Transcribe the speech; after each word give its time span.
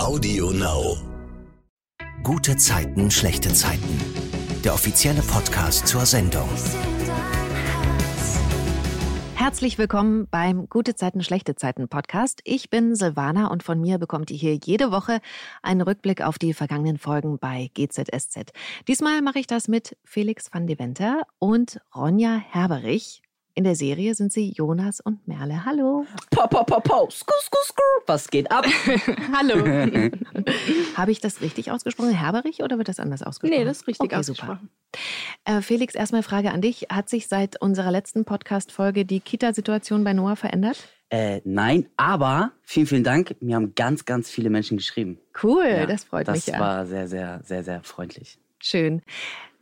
Audio 0.00 0.50
Now. 0.50 0.96
Gute 2.22 2.56
Zeiten, 2.56 3.10
schlechte 3.10 3.52
Zeiten. 3.52 4.00
Der 4.64 4.72
offizielle 4.72 5.20
Podcast 5.20 5.86
zur 5.86 6.06
Sendung. 6.06 6.48
Herzlich 9.34 9.76
willkommen 9.76 10.26
beim 10.30 10.70
Gute 10.70 10.94
Zeiten, 10.94 11.22
schlechte 11.22 11.54
Zeiten 11.54 11.86
Podcast. 11.90 12.40
Ich 12.44 12.70
bin 12.70 12.94
Silvana 12.94 13.48
und 13.48 13.62
von 13.62 13.78
mir 13.78 13.98
bekommt 13.98 14.30
ihr 14.30 14.38
hier 14.38 14.54
jede 14.54 14.90
Woche 14.90 15.20
einen 15.62 15.82
Rückblick 15.82 16.22
auf 16.22 16.38
die 16.38 16.54
vergangenen 16.54 16.96
Folgen 16.96 17.38
bei 17.38 17.70
GZSZ. 17.74 18.52
Diesmal 18.88 19.20
mache 19.20 19.38
ich 19.38 19.46
das 19.46 19.68
mit 19.68 19.98
Felix 20.04 20.48
van 20.50 20.66
de 20.66 20.78
Venter 20.78 21.24
und 21.38 21.78
Ronja 21.94 22.38
Herberich. 22.38 23.20
In 23.60 23.64
der 23.64 23.76
Serie 23.76 24.14
sind 24.14 24.32
sie 24.32 24.54
Jonas 24.56 25.02
und 25.02 25.28
Merle. 25.28 25.66
Hallo. 25.66 26.06
Po, 26.30 26.46
po, 26.46 26.64
po, 26.64 26.80
po. 26.80 27.10
Skur, 27.10 27.36
skur, 27.42 27.60
skur. 27.62 28.02
Was 28.06 28.30
geht 28.30 28.50
ab? 28.50 28.64
Hallo. 29.34 30.10
Habe 30.96 31.10
ich 31.12 31.20
das 31.20 31.42
richtig 31.42 31.70
ausgesprochen? 31.70 32.10
Herberich 32.10 32.62
oder 32.62 32.78
wird 32.78 32.88
das 32.88 32.98
anders 32.98 33.22
ausgesprochen? 33.22 33.60
Nee, 33.60 33.66
das 33.66 33.82
ist 33.82 33.86
richtig 33.86 34.06
okay, 34.06 34.16
ausgesprochen. 34.16 34.70
Super. 35.44 35.58
Äh, 35.58 35.60
Felix, 35.60 35.94
erstmal 35.94 36.22
Frage 36.22 36.52
an 36.52 36.62
dich. 36.62 36.86
Hat 36.88 37.10
sich 37.10 37.28
seit 37.28 37.60
unserer 37.60 37.90
letzten 37.90 38.24
Podcast-Folge 38.24 39.04
die 39.04 39.20
Kita-Situation 39.20 40.04
bei 40.04 40.14
Noah 40.14 40.36
verändert? 40.36 40.88
Äh, 41.10 41.42
nein, 41.44 41.86
aber 41.98 42.52
vielen, 42.62 42.86
vielen 42.86 43.04
Dank. 43.04 43.36
Mir 43.42 43.56
haben 43.56 43.74
ganz, 43.74 44.06
ganz 44.06 44.30
viele 44.30 44.48
Menschen 44.48 44.78
geschrieben. 44.78 45.18
Cool, 45.42 45.66
Ja, 45.66 45.84
das 45.84 46.04
freut 46.04 46.28
das 46.28 46.46
mich 46.46 46.46
ja. 46.46 46.58
war 46.58 46.86
sehr, 46.86 47.08
sehr, 47.08 47.42
sehr, 47.44 47.62
sehr 47.62 47.82
freundlich. 47.82 48.38
Schön. 48.58 49.02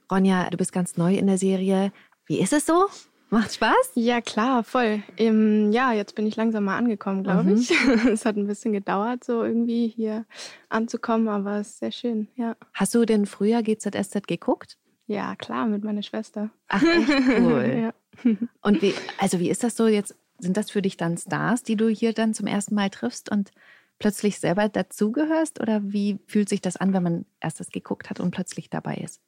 Ronja, 0.08 0.50
du 0.50 0.56
bist 0.56 0.72
ganz 0.72 0.96
neu 0.96 1.16
in 1.16 1.26
der 1.26 1.38
Serie. 1.38 1.90
Wie 2.26 2.38
ist 2.38 2.52
es 2.52 2.64
so? 2.64 2.86
Macht 3.30 3.52
Spaß? 3.54 3.92
Ja, 3.94 4.20
klar, 4.22 4.64
voll. 4.64 5.02
Ähm, 5.18 5.70
ja, 5.70 5.92
jetzt 5.92 6.14
bin 6.14 6.26
ich 6.26 6.36
langsam 6.36 6.64
mal 6.64 6.78
angekommen, 6.78 7.22
glaube 7.22 7.50
Mhm. 7.50 7.56
ich. 7.56 7.70
es 8.10 8.24
hat 8.24 8.36
ein 8.36 8.46
bisschen 8.46 8.72
gedauert, 8.72 9.22
so 9.24 9.42
irgendwie 9.44 9.88
hier 9.88 10.24
anzukommen, 10.70 11.28
aber 11.28 11.56
es 11.58 11.68
ist 11.70 11.78
sehr 11.80 11.92
schön, 11.92 12.28
ja. 12.36 12.56
Hast 12.72 12.94
du 12.94 13.04
denn 13.04 13.26
früher 13.26 13.62
GZSZ 13.62 14.26
geguckt? 14.26 14.78
Ja, 15.06 15.36
klar, 15.36 15.66
mit 15.66 15.84
meiner 15.84 16.02
Schwester. 16.02 16.50
Ach, 16.68 16.82
echt 16.82 17.08
cool. 17.38 17.92
ja. 18.24 18.34
Und 18.62 18.82
wie, 18.82 18.94
also 19.18 19.40
wie 19.40 19.50
ist 19.50 19.62
das 19.62 19.76
so 19.76 19.86
jetzt? 19.86 20.14
Sind 20.38 20.56
das 20.56 20.70
für 20.70 20.82
dich 20.82 20.96
dann 20.96 21.16
Stars, 21.18 21.62
die 21.64 21.76
du 21.76 21.88
hier 21.88 22.12
dann 22.12 22.32
zum 22.32 22.46
ersten 22.46 22.74
Mal 22.76 22.90
triffst 22.90 23.30
und 23.30 23.50
plötzlich 23.98 24.38
selber 24.38 24.68
dazugehörst? 24.68 25.60
Oder 25.60 25.80
wie 25.82 26.18
fühlt 26.26 26.48
sich 26.48 26.60
das 26.60 26.76
an, 26.76 26.92
wenn 26.92 27.02
man 27.02 27.26
erst 27.40 27.58
das 27.60 27.70
geguckt 27.70 28.08
hat 28.08 28.20
und 28.20 28.30
plötzlich 28.30 28.70
dabei 28.70 28.94
ist? 28.96 29.20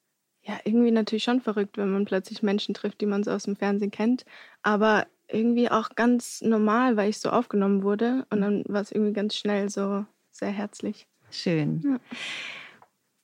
Ja, 0.50 0.58
irgendwie 0.64 0.90
natürlich 0.90 1.22
schon 1.22 1.40
verrückt, 1.40 1.78
wenn 1.78 1.92
man 1.92 2.04
plötzlich 2.04 2.42
Menschen 2.42 2.74
trifft, 2.74 3.00
die 3.00 3.06
man 3.06 3.22
so 3.22 3.30
aus 3.30 3.44
dem 3.44 3.54
Fernsehen 3.54 3.92
kennt. 3.92 4.24
Aber 4.62 5.06
irgendwie 5.28 5.70
auch 5.70 5.90
ganz 5.94 6.40
normal, 6.42 6.96
weil 6.96 7.10
ich 7.10 7.18
so 7.18 7.30
aufgenommen 7.30 7.84
wurde. 7.84 8.26
Und 8.30 8.40
dann 8.40 8.64
war 8.66 8.80
es 8.80 8.90
irgendwie 8.90 9.12
ganz 9.12 9.36
schnell 9.36 9.68
so 9.68 10.04
sehr 10.32 10.50
herzlich. 10.50 11.06
Schön. 11.30 11.82
Ja. 11.84 12.18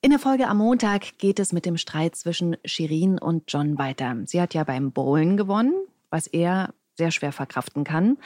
In 0.03 0.11
der 0.11 0.21
Folge 0.21 0.47
am 0.47 0.59
Montag 0.59 1.19
geht 1.19 1.41
es 1.41 1.53
mit 1.53 1.67
dem 1.67 1.77
Streit 1.77 2.15
zwischen 2.15 2.57
Shirin 2.65 3.19
und 3.19 3.45
John 3.49 3.77
weiter. 3.77 4.17
Sie 4.27 4.41
hat 4.41 4.55
ja 4.55 4.63
beim 4.63 4.93
Bowlen 4.93 5.37
gewonnen, 5.37 5.75
was 6.11 6.29
er 6.29 6.73
sehr 6.97 7.11
schwer 7.11 7.33
verkraften 7.33 7.83
kann. 7.83 8.17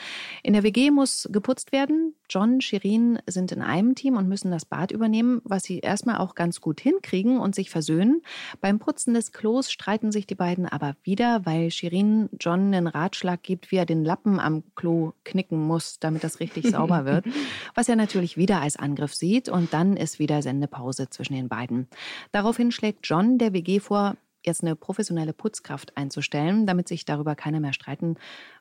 In 0.43 0.53
der 0.53 0.63
WG 0.63 0.91
muss 0.91 1.27
geputzt 1.33 1.73
werden. 1.73 2.10
John, 2.31 2.61
Shirin 2.61 3.19
sind 3.27 3.51
in 3.51 3.61
einem 3.61 3.97
Team 3.97 4.17
und 4.17 4.29
müssen 4.29 4.53
das 4.53 4.65
Bad 4.65 4.93
übernehmen, 4.93 5.43
was 5.45 5.65
sie 5.65 5.81
erstmal 5.81 6.19
auch 6.19 6.37
ganz 6.37 6.61
gut 6.61 6.81
hinkriegen 6.81 7.41
und 7.41 7.57
sich 7.57 7.71
versöhnen. 7.71 8.23
Beim 8.61 8.79
Putzen 8.79 9.15
des 9.15 9.33
Klos 9.33 9.73
streiten 9.73 10.13
sich 10.13 10.29
die 10.29 10.37
beiden 10.37 10.67
aber 10.67 10.95
wieder, 11.03 11.45
weil 11.45 11.73
Shirin 11.73 12.29
John 12.39 12.73
einen 12.73 12.87
Ratschlag 12.87 13.43
gibt, 13.43 13.73
wie 13.73 13.77
er 13.77 13.87
den 13.87 14.05
Lappen 14.05 14.39
am 14.39 14.63
Klo 14.77 15.13
knicken 15.25 15.59
muss, 15.59 15.99
damit 15.99 16.23
das 16.23 16.39
richtig 16.39 16.67
sauber 16.71 17.05
wird. 17.05 17.27
Was 17.75 17.89
er 17.89 17.97
natürlich 17.97 18.37
wieder 18.37 18.61
als 18.61 18.77
Angriff 18.77 19.15
sieht 19.15 19.49
und 19.49 19.75
dann 19.75 19.97
ist 19.97 20.21
wieder 20.21 20.41
Sendepause 20.41 21.11
zwischen 21.11 21.35
den 21.35 21.49
beiden. 21.49 21.89
Daraufhin 22.31 22.71
schlägt 22.71 23.01
John 23.09 23.39
der 23.39 23.53
WG 23.53 23.81
vor, 23.81 24.17
jetzt 24.47 24.63
eine 24.63 24.77
professionelle 24.77 25.33
Putzkraft 25.33 25.97
einzustellen, 25.97 26.67
damit 26.67 26.89
sich 26.89 27.05
darüber 27.05 27.35
keiner 27.35 27.61
mehr 27.61 27.73
streiten 27.73 28.17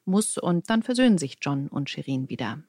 muss 0.06 0.38
und 0.38 0.70
dann 0.70 0.84
versöhnen 0.84 1.18
sich 1.18 1.38
John 1.42 1.68
und 1.68 1.90
Shirin 1.90 2.30
wieder. 2.30 2.60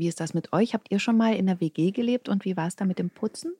Wie 0.00 0.08
ist 0.08 0.18
das 0.20 0.32
mit 0.34 0.52
euch? 0.54 0.72
Habt 0.74 0.90
ihr 0.90 0.98
schon 0.98 1.16
mal 1.18 1.34
in 1.36 1.46
der 1.46 1.60
WG 1.60 1.90
gelebt 1.90 2.28
und 2.30 2.44
wie 2.46 2.56
war 2.56 2.66
es 2.66 2.74
da 2.74 2.84
mit 2.86 2.98
dem 2.98 3.10
Putzen? 3.10 3.52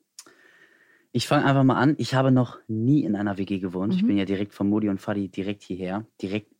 Ich 1.11 1.27
fange 1.27 1.45
einfach 1.45 1.63
mal 1.63 1.75
an. 1.75 1.93
Ich 1.99 2.15
habe 2.15 2.31
noch 2.31 2.57
nie 2.67 3.03
in 3.03 3.15
einer 3.15 3.37
WG 3.37 3.59
gewohnt. 3.59 3.93
Ich 3.93 4.01
Mhm. 4.01 4.07
bin 4.07 4.17
ja 4.17 4.25
direkt 4.25 4.53
von 4.53 4.67
Modi 4.67 4.89
und 4.89 4.99
Fadi 4.99 5.27
direkt 5.29 5.61
hierher. 5.61 6.05
Direkt 6.21 6.51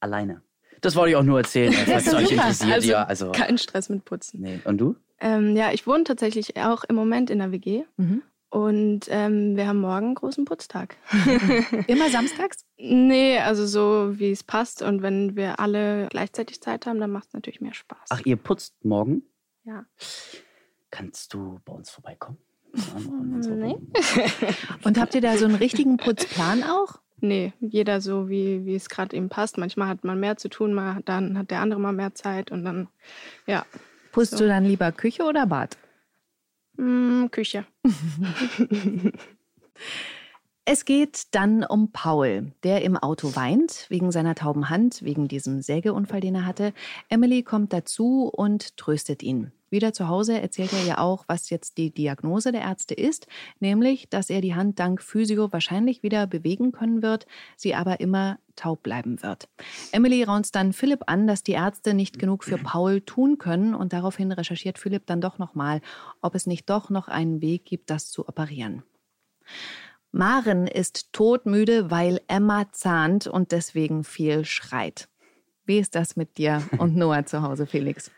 alleine. 0.00 0.40
Das 0.80 0.96
wollte 0.96 1.10
ich 1.10 1.16
auch 1.16 1.22
nur 1.22 1.38
erzählen, 1.38 1.72
falls 1.72 2.06
es 2.06 2.14
euch 2.14 2.32
interessiert. 2.32 2.72
Also 2.72 2.90
ja, 2.90 3.02
also. 3.04 3.32
Kein 3.32 3.58
Stress 3.58 3.88
mit 3.88 4.04
Putzen. 4.04 4.40
Nee. 4.40 4.60
Und 4.64 4.78
du? 4.78 4.96
Ähm, 5.20 5.56
ja, 5.56 5.72
ich 5.72 5.86
wohne 5.86 6.04
tatsächlich 6.04 6.56
auch 6.56 6.84
im 6.84 6.96
Moment 6.96 7.28
in 7.30 7.38
der 7.38 7.52
WG. 7.52 7.84
Mhm. 7.98 8.22
Und 8.52 9.06
ähm, 9.08 9.56
wir 9.56 9.66
haben 9.66 9.80
morgen 9.80 10.06
einen 10.08 10.14
großen 10.14 10.44
Putztag. 10.44 10.98
Immer 11.86 12.10
samstags? 12.10 12.66
Nee, 12.76 13.38
also 13.38 13.66
so 13.66 14.18
wie 14.18 14.30
es 14.30 14.42
passt. 14.44 14.82
Und 14.82 15.00
wenn 15.00 15.36
wir 15.36 15.58
alle 15.58 16.06
gleichzeitig 16.10 16.60
Zeit 16.60 16.84
haben, 16.84 17.00
dann 17.00 17.10
macht 17.10 17.28
es 17.28 17.32
natürlich 17.32 17.62
mehr 17.62 17.72
Spaß. 17.72 18.10
Ach, 18.10 18.20
ihr 18.26 18.36
putzt 18.36 18.84
morgen? 18.84 19.22
ja. 19.64 19.86
Kannst 20.90 21.32
du 21.32 21.60
bei 21.64 21.72
uns 21.72 21.88
vorbeikommen? 21.90 22.36
Nee. 23.48 23.76
Und 24.84 24.98
habt 24.98 25.14
ihr 25.14 25.22
da 25.22 25.38
so 25.38 25.46
einen 25.46 25.54
richtigen 25.54 25.96
Putzplan 25.96 26.62
auch? 26.62 27.00
Nee, 27.20 27.54
jeder 27.60 28.02
so, 28.02 28.28
wie, 28.28 28.66
wie 28.66 28.74
es 28.74 28.90
gerade 28.90 29.16
eben 29.16 29.30
passt. 29.30 29.56
Manchmal 29.56 29.88
hat 29.88 30.04
man 30.04 30.20
mehr 30.20 30.36
zu 30.36 30.48
tun, 30.50 30.74
mal, 30.74 31.00
dann 31.06 31.38
hat 31.38 31.50
der 31.50 31.60
andere 31.60 31.80
mal 31.80 31.92
mehr 31.92 32.14
Zeit 32.14 32.50
und 32.50 32.64
dann, 32.64 32.88
ja, 33.46 33.64
Putzt 34.12 34.32
So. 34.32 34.38
du 34.38 34.48
dann 34.48 34.64
lieber 34.64 34.92
Küche 34.92 35.22
oder 35.22 35.46
Bad? 35.46 35.78
Mm, 36.78 37.28
kunne 37.28 37.42
ikke. 37.42 37.64
Es 40.64 40.84
geht 40.84 41.34
dann 41.34 41.64
um 41.64 41.90
Paul, 41.90 42.52
der 42.62 42.82
im 42.82 42.96
Auto 42.96 43.34
weint, 43.34 43.86
wegen 43.88 44.12
seiner 44.12 44.36
tauben 44.36 44.70
Hand, 44.70 45.02
wegen 45.02 45.26
diesem 45.26 45.60
Sägeunfall, 45.60 46.20
den 46.20 46.36
er 46.36 46.46
hatte. 46.46 46.72
Emily 47.08 47.42
kommt 47.42 47.72
dazu 47.72 48.30
und 48.32 48.76
tröstet 48.76 49.24
ihn. 49.24 49.50
Wieder 49.70 49.92
zu 49.92 50.06
Hause 50.06 50.40
erzählt 50.40 50.72
er 50.72 50.84
ja 50.84 50.98
auch, 50.98 51.24
was 51.26 51.50
jetzt 51.50 51.78
die 51.78 51.90
Diagnose 51.90 52.52
der 52.52 52.60
Ärzte 52.60 52.94
ist, 52.94 53.26
nämlich, 53.58 54.08
dass 54.08 54.30
er 54.30 54.40
die 54.40 54.54
Hand 54.54 54.78
dank 54.78 55.02
Physio 55.02 55.52
wahrscheinlich 55.52 56.04
wieder 56.04 56.28
bewegen 56.28 56.70
können 56.70 57.02
wird, 57.02 57.26
sie 57.56 57.74
aber 57.74 57.98
immer 57.98 58.38
taub 58.54 58.84
bleiben 58.84 59.20
wird. 59.20 59.48
Emily 59.90 60.22
raunzt 60.22 60.54
dann 60.54 60.72
Philipp 60.72 61.00
an, 61.08 61.26
dass 61.26 61.42
die 61.42 61.52
Ärzte 61.52 61.92
nicht 61.92 62.20
genug 62.20 62.44
für 62.44 62.58
Paul 62.58 63.00
tun 63.00 63.38
können 63.38 63.74
und 63.74 63.92
daraufhin 63.92 64.30
recherchiert 64.30 64.78
Philipp 64.78 65.06
dann 65.06 65.20
doch 65.20 65.38
nochmal, 65.38 65.80
ob 66.20 66.36
es 66.36 66.46
nicht 66.46 66.70
doch 66.70 66.88
noch 66.88 67.08
einen 67.08 67.40
Weg 67.40 67.64
gibt, 67.64 67.90
das 67.90 68.10
zu 68.10 68.28
operieren. 68.28 68.84
Maren 70.12 70.66
ist 70.66 71.12
todmüde, 71.12 71.90
weil 71.90 72.20
Emma 72.28 72.70
zahnt 72.72 73.26
und 73.26 73.50
deswegen 73.50 74.04
viel 74.04 74.44
schreit. 74.44 75.08
Wie 75.64 75.78
ist 75.78 75.94
das 75.94 76.16
mit 76.16 76.36
dir 76.38 76.62
und 76.78 76.96
Noah 76.96 77.24
zu 77.24 77.42
Hause, 77.42 77.66
Felix? 77.66 78.10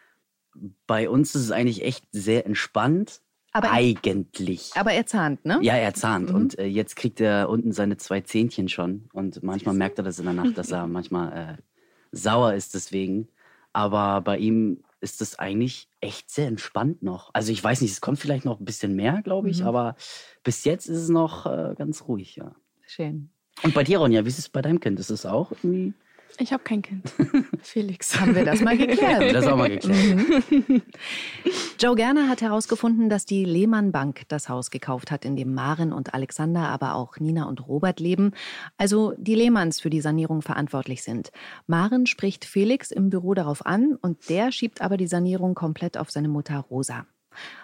Bei 0.86 1.08
uns 1.08 1.34
ist 1.34 1.42
es 1.42 1.50
eigentlich 1.50 1.84
echt 1.84 2.04
sehr 2.10 2.46
entspannt. 2.46 3.20
Aber- 3.52 3.70
eigentlich. 3.70 4.72
Aber 4.74 4.92
er 4.92 5.06
zahnt, 5.06 5.44
ne? 5.44 5.58
Ja, 5.62 5.74
er 5.74 5.94
zahnt. 5.94 6.30
Mhm. 6.30 6.34
Und 6.34 6.58
äh, 6.58 6.66
jetzt 6.66 6.96
kriegt 6.96 7.20
er 7.20 7.48
unten 7.48 7.70
seine 7.70 7.96
zwei 7.96 8.20
Zähnchen 8.20 8.68
schon. 8.68 9.08
Und 9.12 9.44
manchmal 9.44 9.76
merkt 9.76 9.98
er 9.98 10.04
das 10.04 10.18
in 10.18 10.24
der 10.24 10.34
Nacht, 10.34 10.58
dass 10.58 10.72
er 10.72 10.86
manchmal 10.88 11.58
äh, 11.60 11.62
sauer 12.10 12.54
ist 12.54 12.74
deswegen. 12.74 13.28
Aber 13.72 14.20
bei 14.20 14.38
ihm 14.38 14.82
ist 15.00 15.22
es 15.22 15.38
eigentlich 15.38 15.88
echt 16.04 16.30
sehr 16.30 16.46
entspannt 16.46 17.02
noch. 17.02 17.30
Also 17.32 17.50
ich 17.50 17.62
weiß 17.62 17.80
nicht, 17.80 17.92
es 17.92 18.00
kommt 18.00 18.18
vielleicht 18.18 18.44
noch 18.44 18.60
ein 18.60 18.64
bisschen 18.64 18.94
mehr, 18.94 19.22
glaube 19.22 19.50
ich. 19.50 19.60
Mhm. 19.60 19.66
Aber 19.66 19.96
bis 20.42 20.64
jetzt 20.64 20.86
ist 20.86 20.98
es 20.98 21.08
noch 21.08 21.46
äh, 21.46 21.74
ganz 21.76 22.06
ruhig, 22.06 22.36
ja. 22.36 22.54
Schön. 22.86 23.30
Und 23.62 23.74
bei 23.74 23.84
dir, 23.84 23.98
Ronja, 23.98 24.24
wie 24.24 24.28
ist 24.28 24.38
es 24.38 24.48
bei 24.48 24.62
deinem 24.62 24.80
Kind? 24.80 25.00
Ist 25.00 25.10
es 25.10 25.26
auch 25.26 25.52
irgendwie? 25.52 25.94
Ich 26.38 26.52
habe 26.52 26.64
kein 26.64 26.82
Kind. 26.82 27.12
Felix. 27.62 28.18
Haben 28.18 28.34
wir 28.34 28.44
das 28.44 28.60
mal 28.60 28.76
geklärt? 28.76 29.34
Das 29.34 29.46
auch 29.46 29.56
mal 29.56 29.70
geklärt. 29.70 30.50
Mhm. 30.50 30.82
Joe 31.80 31.94
Gerner 31.94 32.28
hat 32.28 32.42
herausgefunden, 32.42 33.08
dass 33.08 33.24
die 33.24 33.44
Lehmann 33.44 33.92
Bank 33.92 34.22
das 34.28 34.48
Haus 34.48 34.70
gekauft 34.70 35.10
hat, 35.10 35.24
in 35.24 35.36
dem 35.36 35.54
Maren 35.54 35.92
und 35.92 36.12
Alexander, 36.12 36.68
aber 36.68 36.94
auch 36.94 37.18
Nina 37.18 37.44
und 37.44 37.66
Robert 37.66 38.00
leben. 38.00 38.32
Also 38.76 39.14
die 39.16 39.34
Lehmanns 39.34 39.80
für 39.80 39.90
die 39.90 40.00
Sanierung 40.00 40.42
verantwortlich 40.42 41.02
sind. 41.02 41.30
Maren 41.66 42.06
spricht 42.06 42.44
Felix 42.44 42.90
im 42.90 43.10
Büro 43.10 43.34
darauf 43.34 43.64
an 43.64 43.96
und 44.00 44.28
der 44.28 44.50
schiebt 44.50 44.80
aber 44.80 44.96
die 44.96 45.06
Sanierung 45.06 45.54
komplett 45.54 45.96
auf 45.96 46.10
seine 46.10 46.28
Mutter 46.28 46.58
Rosa. 46.58 47.06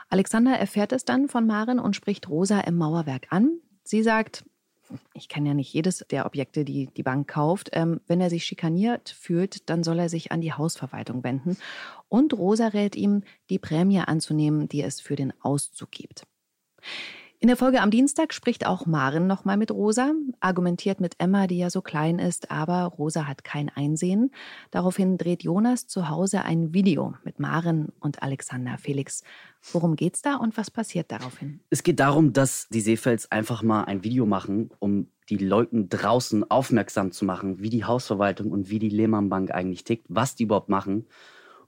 Alexander 0.08 0.52
erfährt 0.58 0.92
es 0.92 1.04
dann 1.04 1.28
von 1.28 1.46
Maren 1.46 1.78
und 1.78 1.96
spricht 1.96 2.28
Rosa 2.28 2.60
im 2.60 2.76
Mauerwerk 2.76 3.28
an. 3.30 3.60
Sie 3.82 4.02
sagt, 4.02 4.44
ich 5.14 5.28
kenne 5.28 5.48
ja 5.48 5.54
nicht 5.54 5.72
jedes 5.72 6.04
der 6.10 6.26
Objekte, 6.26 6.64
die 6.64 6.86
die 6.86 7.02
Bank 7.02 7.28
kauft. 7.28 7.70
Ähm, 7.72 8.00
wenn 8.06 8.20
er 8.20 8.30
sich 8.30 8.44
schikaniert 8.44 9.10
fühlt, 9.10 9.68
dann 9.70 9.82
soll 9.82 9.98
er 9.98 10.08
sich 10.08 10.32
an 10.32 10.40
die 10.40 10.52
Hausverwaltung 10.52 11.24
wenden. 11.24 11.56
Und 12.08 12.34
Rosa 12.34 12.68
rät 12.68 12.96
ihm, 12.96 13.22
die 13.48 13.58
Prämie 13.58 14.00
anzunehmen, 14.00 14.68
die 14.68 14.82
es 14.82 15.00
für 15.00 15.16
den 15.16 15.32
Auszug 15.40 15.90
gibt. 15.90 16.26
In 17.42 17.46
der 17.46 17.56
Folge 17.56 17.80
am 17.80 17.90
Dienstag 17.90 18.34
spricht 18.34 18.66
auch 18.66 18.84
Maren 18.84 19.26
nochmal 19.26 19.56
mit 19.56 19.70
Rosa, 19.70 20.12
argumentiert 20.40 21.00
mit 21.00 21.14
Emma, 21.16 21.46
die 21.46 21.56
ja 21.56 21.70
so 21.70 21.80
klein 21.80 22.18
ist, 22.18 22.50
aber 22.50 22.84
Rosa 22.84 23.26
hat 23.26 23.44
kein 23.44 23.70
Einsehen. 23.70 24.30
Daraufhin 24.70 25.16
dreht 25.16 25.42
Jonas 25.42 25.86
zu 25.86 26.10
Hause 26.10 26.42
ein 26.42 26.74
Video 26.74 27.14
mit 27.24 27.40
Maren 27.40 27.94
und 27.98 28.22
Alexander 28.22 28.76
Felix. 28.76 29.24
Worum 29.72 29.96
geht's 29.96 30.20
da 30.20 30.34
und 30.34 30.58
was 30.58 30.70
passiert 30.70 31.10
daraufhin? 31.10 31.60
Es 31.70 31.82
geht 31.82 31.98
darum, 31.98 32.34
dass 32.34 32.68
die 32.68 32.82
Seefelds 32.82 33.32
einfach 33.32 33.62
mal 33.62 33.84
ein 33.84 34.04
Video 34.04 34.26
machen, 34.26 34.68
um 34.78 35.08
die 35.30 35.38
Leuten 35.38 35.88
draußen 35.88 36.50
aufmerksam 36.50 37.10
zu 37.10 37.24
machen, 37.24 37.62
wie 37.62 37.70
die 37.70 37.86
Hausverwaltung 37.86 38.50
und 38.50 38.68
wie 38.68 38.78
die 38.78 38.90
Lehmann 38.90 39.30
Bank 39.30 39.50
eigentlich 39.50 39.84
tickt, 39.84 40.04
was 40.10 40.34
die 40.34 40.42
überhaupt 40.42 40.68
machen. 40.68 41.06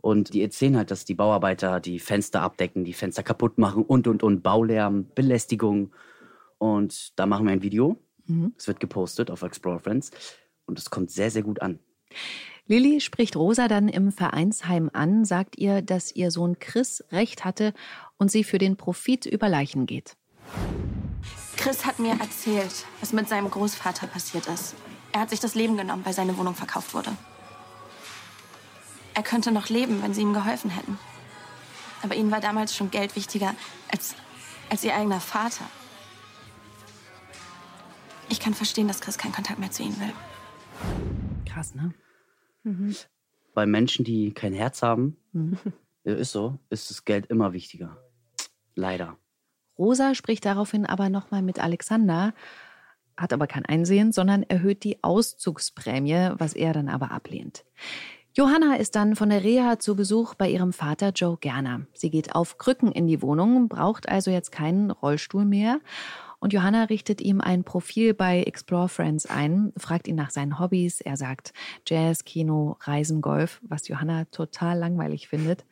Und 0.03 0.35
die 0.35 0.43
erzählen 0.43 0.77
halt, 0.77 0.91
dass 0.91 1.05
die 1.05 1.15
Bauarbeiter 1.15 1.81
die 1.81 2.01
Fenster 2.01 2.43
abdecken, 2.43 2.85
die 2.85 2.93
Fenster 2.93 3.23
kaputt 3.23 3.57
machen 3.57 3.85
und, 3.85 4.09
und, 4.09 4.23
und, 4.23 4.43
Baulärm, 4.43 5.07
Belästigung. 5.15 5.93
Und 6.59 7.19
da 7.19 7.25
machen 7.25 7.47
wir 7.47 7.53
ein 7.53 7.63
Video. 7.63 7.97
Mhm. 8.27 8.53
Es 8.59 8.67
wird 8.67 8.81
gepostet 8.81 9.31
auf 9.31 9.43
Explore 9.43 9.79
Friends. 9.79 10.11
Und 10.67 10.79
es 10.79 10.91
kommt 10.91 11.11
sehr, 11.13 11.31
sehr 11.31 11.43
gut 11.43 11.63
an. 11.63 11.79
Lilly 12.67 13.01
spricht 13.01 13.37
Rosa 13.37 13.69
dann 13.69 13.89
im 13.89 14.13
Vereinsheim 14.13 14.91
an, 14.93 15.25
sagt 15.25 15.57
ihr, 15.57 15.83
dass 15.83 16.13
ihr 16.13 16.31
Sohn 16.31 16.59
Chris 16.59 17.05
recht 17.13 17.45
hatte 17.45 17.73
und 18.19 18.31
sie 18.31 18.45
für 18.45 18.59
den 18.59 18.77
Profit 18.77 19.27
über 19.27 19.49
Leichen 19.49 19.87
geht. 19.87 20.17
Chris 21.57 21.87
hat 21.87 22.01
mir 22.01 22.19
erzählt, 22.19 22.87
was 23.01 23.13
mit 23.13 23.29
seinem 23.29 23.51
Großvater 23.51 24.09
passiert 24.09 24.49
ist. 24.49 24.75
Er 25.13 25.21
hat 25.21 25.31
sich 25.31 25.41
das 25.41 25.55
Leben 25.55 25.77
genommen, 25.77 26.05
weil 26.05 26.13
seine 26.13 26.37
Wohnung 26.39 26.55
verkauft 26.55 26.95
wurde. 26.95 27.11
Er 29.15 29.23
könnte 29.23 29.53
noch 29.53 29.69
leben, 29.69 30.03
wenn 30.03 30.15
sie 30.15 30.23
ihm 30.23 30.33
geholfen 30.33 30.71
hätten. 30.71 30.99
Aber 32.03 32.15
ihnen 32.15 32.31
war 32.31 32.41
damals 32.41 32.75
schon 32.75 32.91
Geld 32.91 33.15
wichtiger 33.15 33.55
als, 33.91 34.15
als 34.71 34.83
ihr 34.85 34.95
eigener 34.95 35.21
Vater. 35.21 35.65
Ich 38.29 38.41
kann 38.41 38.55
verstehen, 38.55 38.89
dass 38.89 39.01
Chris 39.01 39.19
keinen 39.19 39.33
Kontakt 39.33 39.59
mehr 39.59 39.71
zu 39.71 39.83
ihnen 39.83 40.01
will. 40.01 40.13
Krass, 41.45 41.75
ne? 41.75 41.93
Mhm. 42.63 42.97
Bei 43.55 43.67
Menschen, 43.67 44.05
die 44.05 44.33
kein 44.33 44.55
Herz 44.55 44.83
haben, 44.83 45.17
mhm. 45.33 45.59
ist 46.05 46.33
so, 46.33 46.59
ist 46.71 46.91
das 46.91 47.05
Geld 47.05 47.27
immer 47.27 47.53
wichtiger. 47.53 47.99
Leider. 48.75 49.19
Rosa 49.79 50.15
spricht 50.15 50.45
daraufhin 50.45 50.87
aber 50.87 51.11
nochmal 51.11 51.43
mit 51.43 51.59
Alexander, 51.59 52.35
hat 53.17 53.33
aber 53.33 53.47
kein 53.47 53.67
Einsehen, 53.67 54.13
sondern 54.13 54.43
erhöht 54.43 54.85
die 54.85 55.03
Auszugsprämie, 55.05 56.31
was 56.39 56.55
er 56.55 56.73
dann 56.73 56.89
aber 56.89 57.11
ablehnt. 57.11 57.65
Johanna 58.35 58.77
ist 58.77 58.97
dann 58.97 59.15
von 59.15 59.29
der 59.29 59.45
Reha 59.45 59.79
zu 59.79 59.95
Besuch 59.95 60.35
bei 60.35 60.49
ihrem 60.49 60.73
Vater 60.73 61.11
Joe 61.15 61.37
Gerner. 61.39 61.83
Sie 61.93 62.09
geht 62.09 62.35
auf 62.35 62.57
Krücken 62.57 62.91
in 62.91 63.07
die 63.07 63.21
Wohnung, 63.21 63.69
braucht 63.69 64.09
also 64.09 64.31
jetzt 64.31 64.51
keinen 64.51 64.91
Rollstuhl 64.91 65.45
mehr. 65.45 65.81
Und 66.41 66.55
Johanna 66.55 66.85
richtet 66.85 67.21
ihm 67.21 67.43
ein 67.43 67.63
Profil 67.63 68.15
bei 68.15 68.43
Explore 68.43 68.89
Friends 68.89 69.27
ein, 69.27 69.75
fragt 69.77 70.09
ihn 70.09 70.17
nach 70.17 70.31
seinen 70.31 70.59
Hobbys. 70.59 71.03
Er 71.03 71.19
sagt 71.19 71.53
Jazz, 71.87 72.25
Kino, 72.25 72.79
Reisen, 72.81 73.21
Golf, 73.21 73.61
was 73.63 73.87
Johanna 73.87 74.25
total 74.25 74.79
langweilig 74.79 75.29
findet. 75.29 75.67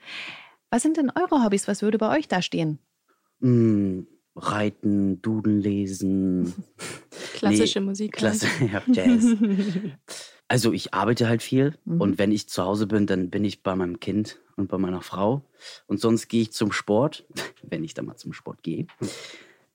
Was 0.68 0.82
sind 0.82 0.98
denn 0.98 1.10
eure 1.10 1.42
Hobbys? 1.42 1.66
Was 1.66 1.80
würde 1.80 1.96
bei 1.96 2.14
euch 2.16 2.28
da 2.28 2.42
stehen? 2.42 2.78
Mm, 3.40 4.02
Reiten, 4.36 5.22
Duden 5.22 5.60
lesen. 5.60 6.52
Klassische 7.34 7.80
nee, 7.80 7.86
Musik. 7.86 8.12
Klasse, 8.12 8.46
ja, 8.70 8.82
Jazz. 8.86 9.24
Also 10.50 10.72
ich 10.72 10.94
arbeite 10.94 11.28
halt 11.28 11.44
viel 11.44 11.78
mhm. 11.84 12.00
und 12.00 12.18
wenn 12.18 12.32
ich 12.32 12.48
zu 12.48 12.64
Hause 12.64 12.88
bin, 12.88 13.06
dann 13.06 13.30
bin 13.30 13.44
ich 13.44 13.62
bei 13.62 13.76
meinem 13.76 14.00
Kind 14.00 14.40
und 14.56 14.66
bei 14.66 14.78
meiner 14.78 15.00
Frau 15.00 15.44
und 15.86 16.00
sonst 16.00 16.26
gehe 16.26 16.42
ich 16.42 16.52
zum 16.52 16.72
Sport, 16.72 17.24
wenn 17.62 17.84
ich 17.84 17.94
da 17.94 18.02
mal 18.02 18.16
zum 18.16 18.32
Sport 18.32 18.64
gehe. 18.64 18.88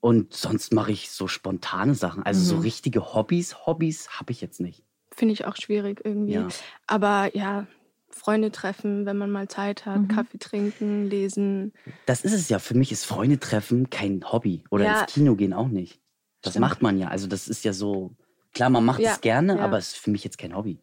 Und 0.02 0.34
sonst 0.34 0.74
mache 0.74 0.92
ich 0.92 1.12
so 1.12 1.30
spontane 1.30 1.96
Sachen, 1.96 2.24
also 2.24 2.42
mhm. 2.42 2.46
so 2.46 2.58
richtige 2.58 3.14
Hobbys. 3.14 3.66
Hobbys 3.66 4.20
habe 4.20 4.34
ich 4.34 4.42
jetzt 4.42 4.60
nicht. 4.60 4.84
Finde 5.12 5.34
ich 5.34 5.46
auch 5.46 5.56
schwierig 5.56 6.02
irgendwie. 6.04 6.34
Ja. 6.34 6.50
Aber 6.88 7.34
ja, 7.34 7.68
Freunde 8.10 8.52
treffen, 8.52 9.06
wenn 9.06 9.18
man 9.18 9.32
mal 9.32 9.48
Zeit 9.48 9.86
hat, 9.86 10.02
mhm. 10.02 10.08
Kaffee 10.10 10.40
trinken, 10.40 11.10
lesen. 11.10 11.72
Das 12.06 12.26
ist 12.26 12.34
es 12.34 12.50
ja. 12.50 12.60
Für 12.60 12.76
mich 12.76 12.92
ist 12.92 13.06
Freunde 13.06 13.40
treffen 13.40 13.90
kein 13.90 14.30
Hobby 14.30 14.66
oder 14.72 14.84
ja. 14.84 15.02
ins 15.04 15.14
Kino 15.14 15.36
gehen 15.36 15.54
auch 15.54 15.70
nicht. 15.70 16.02
Das 16.42 16.52
Stimmt. 16.52 16.62
macht 16.62 16.82
man 16.82 17.00
ja. 17.00 17.08
Also 17.08 17.28
das 17.28 17.48
ist 17.48 17.64
ja 17.64 17.72
so 17.72 18.12
Klar, 18.56 18.70
man 18.72 18.84
macht 18.84 19.02
ja, 19.02 19.12
es 19.12 19.22
gerne, 19.22 19.58
ja. 19.58 19.64
aber 19.64 19.78
es 19.78 19.90
ist 19.90 19.98
für 19.98 20.10
mich 20.10 20.24
jetzt 20.24 20.38
kein 20.38 20.56
Hobby. 20.56 20.80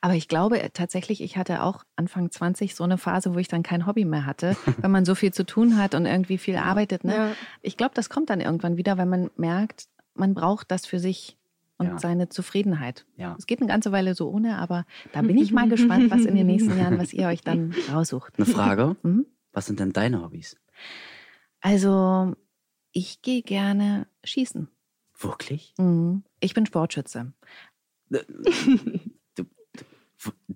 Aber 0.00 0.14
ich 0.14 0.28
glaube 0.28 0.62
äh, 0.62 0.70
tatsächlich, 0.70 1.20
ich 1.22 1.36
hatte 1.36 1.62
auch 1.62 1.84
Anfang 1.96 2.30
20 2.30 2.74
so 2.74 2.84
eine 2.84 2.96
Phase, 2.96 3.34
wo 3.34 3.38
ich 3.38 3.48
dann 3.48 3.62
kein 3.62 3.86
Hobby 3.86 4.04
mehr 4.04 4.24
hatte, 4.24 4.56
wenn 4.78 4.90
man 4.90 5.04
so 5.04 5.14
viel 5.14 5.34
zu 5.34 5.44
tun 5.44 5.76
hat 5.76 5.94
und 5.94 6.06
irgendwie 6.06 6.38
viel 6.38 6.56
arbeitet. 6.56 7.04
Ne? 7.04 7.14
Ja. 7.14 7.32
Ich 7.60 7.76
glaube, 7.76 7.92
das 7.94 8.08
kommt 8.08 8.30
dann 8.30 8.40
irgendwann 8.40 8.76
wieder, 8.76 8.96
wenn 8.96 9.08
man 9.08 9.30
merkt, 9.36 9.88
man 10.14 10.32
braucht 10.32 10.70
das 10.70 10.86
für 10.86 10.98
sich 10.98 11.36
und 11.78 11.88
ja. 11.88 11.98
seine 11.98 12.28
Zufriedenheit. 12.28 13.04
Ja. 13.16 13.34
Es 13.38 13.46
geht 13.46 13.60
eine 13.60 13.68
ganze 13.68 13.92
Weile 13.92 14.14
so 14.14 14.30
ohne, 14.30 14.58
aber 14.58 14.86
da 15.12 15.20
bin 15.20 15.36
ich 15.36 15.52
mal 15.52 15.68
gespannt, 15.68 16.10
was 16.10 16.24
in 16.24 16.34
den 16.34 16.46
nächsten 16.46 16.78
Jahren, 16.78 16.98
was 16.98 17.12
ihr 17.12 17.26
euch 17.26 17.42
dann 17.42 17.74
raussucht. 17.92 18.34
Eine 18.36 18.46
Frage: 18.46 18.96
mhm? 19.02 19.26
Was 19.52 19.66
sind 19.66 19.80
denn 19.80 19.92
deine 19.92 20.22
Hobbys? 20.22 20.56
Also, 21.60 22.34
ich 22.92 23.20
gehe 23.20 23.42
gerne 23.42 24.06
schießen. 24.24 24.68
Wirklich? 25.18 25.74
Mhm. 25.78 26.24
Ich 26.40 26.54
bin 26.54 26.66
Sportschütze. 26.66 27.32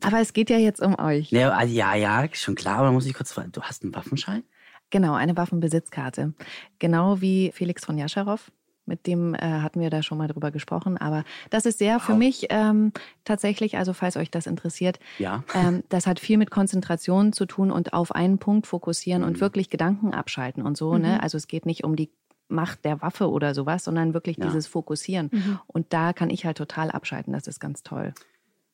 aber 0.01 0.21
es 0.21 0.33
geht 0.33 0.51
ja 0.51 0.59
jetzt 0.59 0.81
um 0.81 0.99
euch. 0.99 1.31
Ja, 1.31 1.63
ja, 1.63 1.95
ja, 1.95 2.29
schon 2.33 2.55
klar, 2.55 2.77
aber 2.79 2.87
da 2.87 2.93
muss 2.93 3.07
ich 3.07 3.15
kurz 3.15 3.33
fragen. 3.33 3.53
Du 3.53 3.63
hast 3.63 3.83
einen 3.83 3.95
Waffenschein? 3.95 4.45
Genau, 4.91 5.15
eine 5.15 5.37
Waffenbesitzkarte. 5.37 6.35
Genau 6.79 7.21
wie 7.21 7.53
Felix 7.53 7.85
von 7.85 7.97
Jascharow. 7.97 8.51
Mit 8.87 9.07
dem 9.07 9.35
äh, 9.35 9.39
hatten 9.39 9.81
wir 9.81 9.89
da 9.89 10.03
schon 10.03 10.19
mal 10.19 10.27
drüber 10.27 10.51
gesprochen. 10.51 10.99
Aber 10.99 11.23
das 11.51 11.65
ist 11.65 11.79
sehr 11.79 11.97
wow. 11.97 12.03
für 12.03 12.15
mich 12.15 12.47
ähm, 12.51 12.93
tatsächlich, 13.25 13.77
also 13.77 13.93
falls 13.93 14.17
euch 14.17 14.33
das 14.33 14.49
interessiert, 14.49 14.99
ja. 15.19 15.45
ähm, 15.55 15.85
das 15.91 16.09
hat 16.09 16.19
viel 16.19 16.39
mit 16.39 16.51
Konzentration 16.51 17.33
zu 17.33 17.47
tun 17.47 17.71
und 17.71 17.93
auf 17.93 18.13
einen 18.13 18.39
Punkt 18.39 18.67
fokussieren 18.67 19.23
mhm. 19.23 19.29
und 19.29 19.41
wirklich 19.41 19.71
Gedanken 19.71 20.13
abschalten 20.13 20.65
und 20.65 20.77
so. 20.77 20.95
Ne? 20.95 20.99
Mhm. 20.99 21.05
Ne? 21.05 21.23
Also 21.23 21.37
es 21.37 21.47
geht 21.47 21.67
nicht 21.67 21.85
um 21.85 21.95
die 21.95 22.11
Macht 22.51 22.85
der 22.85 23.01
Waffe 23.03 23.31
oder 23.31 23.55
sowas, 23.55 23.85
sondern 23.85 24.15
wirklich 24.15 24.37
ja. 24.39 24.47
dieses 24.47 24.67
Fokussieren. 24.67 25.31
Mhm. 25.33 25.59
Und 25.67 25.93
da 25.93 26.13
kann 26.13 26.31
ich 26.31 26.45
halt 26.45 26.59
total 26.59 26.91
abschalten. 26.91 27.33
Das 27.33 27.47
ist 27.47 27.61
ganz 27.61 27.83
toll. 27.83 28.13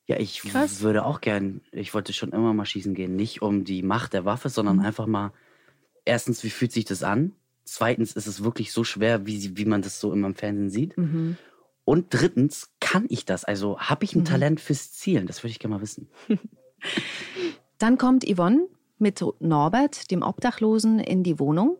Ja, 0.07 0.17
ich 0.17 0.41
Krass. 0.41 0.81
würde 0.81 1.05
auch 1.05 1.19
gern, 1.19 1.61
ich 1.71 1.93
wollte 1.93 2.13
schon 2.13 2.31
immer 2.31 2.53
mal 2.53 2.65
schießen 2.65 2.93
gehen. 2.93 3.15
Nicht 3.15 3.41
um 3.41 3.65
die 3.65 3.83
Macht 3.83 4.13
der 4.13 4.23
Waffe, 4.23 4.49
sondern 4.49 4.77
mhm. 4.77 4.85
einfach 4.85 5.05
mal, 5.05 5.33
erstens, 6.05 6.43
wie 6.43 6.49
fühlt 6.49 6.71
sich 6.71 6.85
das 6.85 7.03
an? 7.03 7.33
Zweitens, 7.65 8.13
ist 8.13 8.27
es 8.27 8.43
wirklich 8.43 8.71
so 8.71 8.85
schwer, 8.85 9.25
wie, 9.25 9.57
wie 9.57 9.65
man 9.65 9.81
das 9.81 9.99
so 9.99 10.13
immer 10.13 10.27
im 10.27 10.35
Fernsehen 10.35 10.69
sieht? 10.69 10.97
Mhm. 10.97 11.37
Und 11.83 12.13
drittens, 12.13 12.69
kann 12.79 13.05
ich 13.09 13.25
das? 13.25 13.43
Also 13.43 13.79
habe 13.79 14.05
ich 14.05 14.15
ein 14.15 14.19
mhm. 14.19 14.25
Talent 14.25 14.61
fürs 14.61 14.93
Zielen? 14.93 15.27
Das 15.27 15.43
würde 15.43 15.51
ich 15.51 15.59
gerne 15.59 15.75
mal 15.75 15.81
wissen. 15.81 16.09
Dann 17.77 17.97
kommt 17.97 18.25
Yvonne 18.25 18.67
mit 18.97 19.23
Norbert, 19.39 20.09
dem 20.09 20.21
Obdachlosen, 20.21 20.99
in 20.99 21.23
die 21.23 21.39
Wohnung. 21.39 21.77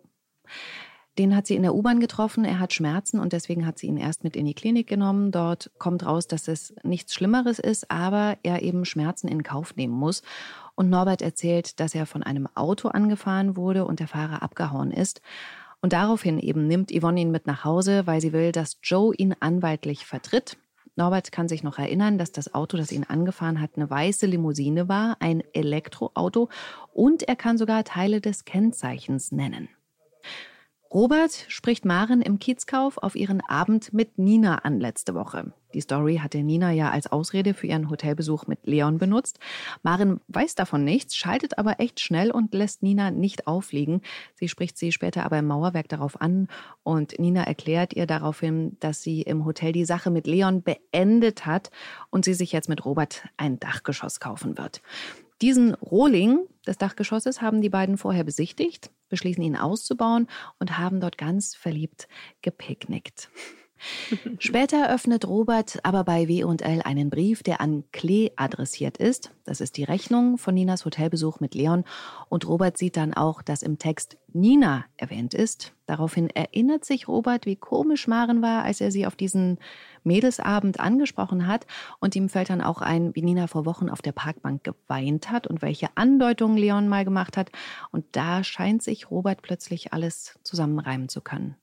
Den 1.18 1.36
hat 1.36 1.48
sie 1.48 1.56
in 1.56 1.64
der 1.64 1.74
U-Bahn 1.74 2.00
getroffen. 2.00 2.46
Er 2.46 2.60
hat 2.60 2.74
Schmerzen 2.74 3.20
und 3.20 3.34
deswegen 3.34 3.66
hat 3.66 3.80
sie 3.80 3.88
ihn 3.88 3.98
erst 3.98 4.24
mit 4.24 4.36
in 4.36 4.46
die 4.46 4.54
Klinik 4.54 4.88
genommen. 4.88 5.32
Dort 5.32 5.72
kommt 5.80 6.06
raus, 6.06 6.28
dass 6.28 6.48
es 6.48 6.76
nichts 6.84 7.14
Schlimmeres 7.14 7.58
ist, 7.58 7.90
aber 7.90 8.38
er 8.44 8.62
eben 8.62 8.86
Schmerzen 8.86 9.28
in 9.28 9.42
Kauf 9.42 9.76
nehmen 9.76 9.94
muss. 9.94 10.22
Und 10.76 10.90
Norbert 10.90 11.24
erzählt, 11.24 11.80
dass 11.80 11.96
er 11.96 12.06
von 12.06 12.22
einem 12.22 12.48
Auto 12.54 12.90
angefahren 12.90 13.58
wurde 13.58 13.86
und 13.86 14.00
der 14.00 14.08
Fahrer 14.08 14.44
abgehauen 14.44 14.92
ist. 14.92 15.22
Und 15.82 15.94
daraufhin 15.94 16.38
eben 16.38 16.68
nimmt 16.68 16.92
Yvonne 16.92 17.22
ihn 17.22 17.32
mit 17.32 17.48
nach 17.48 17.64
Hause, 17.64 18.06
weil 18.06 18.22
sie 18.22 18.34
will, 18.34 18.52
dass 18.52 18.78
Joe 18.84 19.14
ihn 19.16 19.36
anwaltlich 19.40 20.06
vertritt. 20.06 20.58
Norbert 20.96 21.32
kann 21.32 21.48
sich 21.48 21.64
noch 21.64 21.78
erinnern, 21.78 22.18
dass 22.18 22.32
das 22.32 22.54
Auto, 22.56 22.76
das 22.76 22.92
ihn 22.92 23.04
angefahren 23.04 23.62
hat, 23.62 23.72
eine 23.76 23.90
weiße 23.90 24.26
Limousine 24.26 24.90
war, 24.90 25.18
ein 25.20 25.44
Elektroauto 25.54 26.50
und 26.92 27.24
er 27.24 27.36
kann 27.36 27.60
sogar 27.60 27.84
Teile 27.84 28.20
des 28.20 28.46
Kennzeichens 28.46 29.32
nennen. 29.32 29.70
Robert 30.94 31.46
spricht 31.50 31.84
Maren 31.84 32.22
im 32.22 32.40
Kiezkauf 32.40 32.98
auf 32.98 33.16
ihren 33.16 33.42
Abend 33.48 33.92
mit 33.94 34.18
Nina 34.18 34.60
an 34.60 34.80
letzte 34.80 35.16
Woche. 35.16 35.52
Die 35.74 35.82
Story 35.82 36.18
hatte 36.24 36.42
Nina 36.44 36.72
ja 36.72 36.92
als 36.92 37.12
Ausrede 37.12 37.54
für 37.54 37.68
ihren 37.68 37.90
Hotelbesuch 37.90 38.48
mit 38.48 38.60
Leon 38.66 38.98
benutzt. 38.98 39.38
Maren 39.84 40.22
weiß 40.30 40.56
davon 40.56 40.86
nichts, 40.86 41.18
schaltet 41.18 41.58
aber 41.58 41.82
echt 41.82 42.00
schnell 42.00 42.32
und 42.32 42.54
lässt 42.54 42.84
Nina 42.84 43.12
nicht 43.12 43.48
auffliegen. 43.48 44.02
Sie 44.36 44.48
spricht 44.48 44.78
sie 44.78 44.94
später 44.94 45.26
aber 45.26 45.40
im 45.40 45.48
Mauerwerk 45.48 45.90
darauf 45.90 46.22
an 46.22 46.48
und 46.84 47.20
Nina 47.20 47.44
erklärt 47.44 47.94
ihr 47.94 48.08
daraufhin, 48.08 48.78
dass 48.80 49.02
sie 49.02 49.24
im 49.24 49.44
Hotel 49.44 49.74
die 49.74 49.86
Sache 49.86 50.10
mit 50.10 50.26
Leon 50.26 50.64
beendet 50.64 51.46
hat 51.46 51.70
und 52.10 52.24
sie 52.24 52.34
sich 52.34 52.54
jetzt 52.54 52.70
mit 52.70 52.86
Robert 52.86 53.26
ein 53.36 53.60
Dachgeschoss 53.60 54.22
kaufen 54.22 54.58
wird. 54.58 54.82
Diesen 55.42 55.76
Rohling 55.76 56.48
des 56.66 56.78
Dachgeschosses 56.78 57.42
haben 57.42 57.62
die 57.62 57.70
beiden 57.70 57.98
vorher 57.98 58.24
besichtigt 58.24 58.92
beschließen 59.10 59.44
ihn 59.44 59.56
auszubauen 59.56 60.28
und 60.60 60.78
haben 60.78 61.00
dort 61.00 61.18
ganz 61.18 61.56
verliebt 61.56 62.08
gepicknickt. 62.42 63.30
Später 64.40 64.90
öffnet 64.94 65.28
Robert 65.28 65.80
aber 65.84 66.04
bei 66.04 66.28
W&L 66.28 66.82
einen 66.84 67.10
Brief, 67.10 67.44
der 67.44 67.62
an 67.62 67.84
Klee 67.92 68.32
adressiert 68.36 68.98
ist. 68.98 69.32
Das 69.46 69.62
ist 69.62 69.78
die 69.78 69.84
Rechnung 69.84 70.38
von 70.38 70.54
Ninas 70.54 70.86
Hotelbesuch 70.86 71.40
mit 71.40 71.56
Leon. 71.56 71.84
Und 72.30 72.48
Robert 72.48 72.78
sieht 72.78 72.98
dann 72.98 73.14
auch, 73.14 73.42
dass 73.42 73.62
im 73.62 73.80
Text 73.80 74.18
Nina 74.34 74.86
erwähnt 74.98 75.34
ist. 75.34 75.74
Daraufhin 75.86 76.30
erinnert 76.30 76.86
sich 76.86 77.08
Robert, 77.08 77.46
wie 77.46 77.56
komisch 77.56 78.08
Maren 78.08 78.42
war, 78.42 78.64
als 78.64 78.82
er 78.82 78.92
sie 78.92 79.08
auf 79.08 79.16
diesen 79.16 79.58
Mädelsabend 80.04 80.80
angesprochen 80.80 81.48
hat. 81.48 81.66
Und 82.00 82.16
ihm 82.16 82.30
fällt 82.30 82.50
dann 82.50 82.62
auch 82.62 82.82
ein, 82.82 83.16
wie 83.16 83.22
Nina 83.22 83.48
vor 83.48 83.66
Wochen 83.66 83.90
auf 83.90 84.02
der 84.02 84.12
Parkbank 84.12 84.64
geweint 84.64 85.32
hat 85.32 85.48
und 85.48 85.62
welche 85.62 85.90
Andeutungen 85.96 86.58
Leon 86.58 86.90
mal 86.90 87.06
gemacht 87.06 87.38
hat. 87.38 87.52
Und 87.92 88.06
da 88.12 88.44
scheint 88.44 88.84
sich 88.84 89.10
Robert 89.12 89.42
plötzlich 89.42 89.94
alles 89.94 90.38
zusammenreimen 90.44 91.10
zu 91.10 91.22
können. 91.22 91.56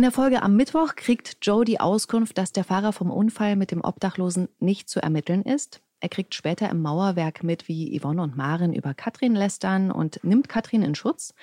In 0.00 0.04
der 0.04 0.12
Folge 0.12 0.42
am 0.42 0.56
Mittwoch 0.56 0.96
kriegt 0.96 1.36
Joe 1.42 1.62
die 1.62 1.78
Auskunft, 1.78 2.38
dass 2.38 2.52
der 2.52 2.64
Fahrer 2.64 2.94
vom 2.94 3.10
Unfall 3.10 3.54
mit 3.54 3.70
dem 3.70 3.84
Obdachlosen 3.84 4.48
nicht 4.58 4.88
zu 4.88 4.98
ermitteln 5.02 5.42
ist. 5.42 5.82
Er 6.00 6.08
kriegt 6.08 6.34
später 6.34 6.70
im 6.70 6.80
Mauerwerk 6.80 7.44
mit, 7.44 7.68
wie 7.68 8.00
Yvonne 8.00 8.22
und 8.22 8.34
Maren 8.34 8.72
über 8.72 8.94
Katrin 8.94 9.34
lästern 9.34 9.90
und 9.90 10.18
nimmt 10.24 10.48
Katrin 10.48 10.80
in 10.80 10.94
Schutz. 10.94 11.34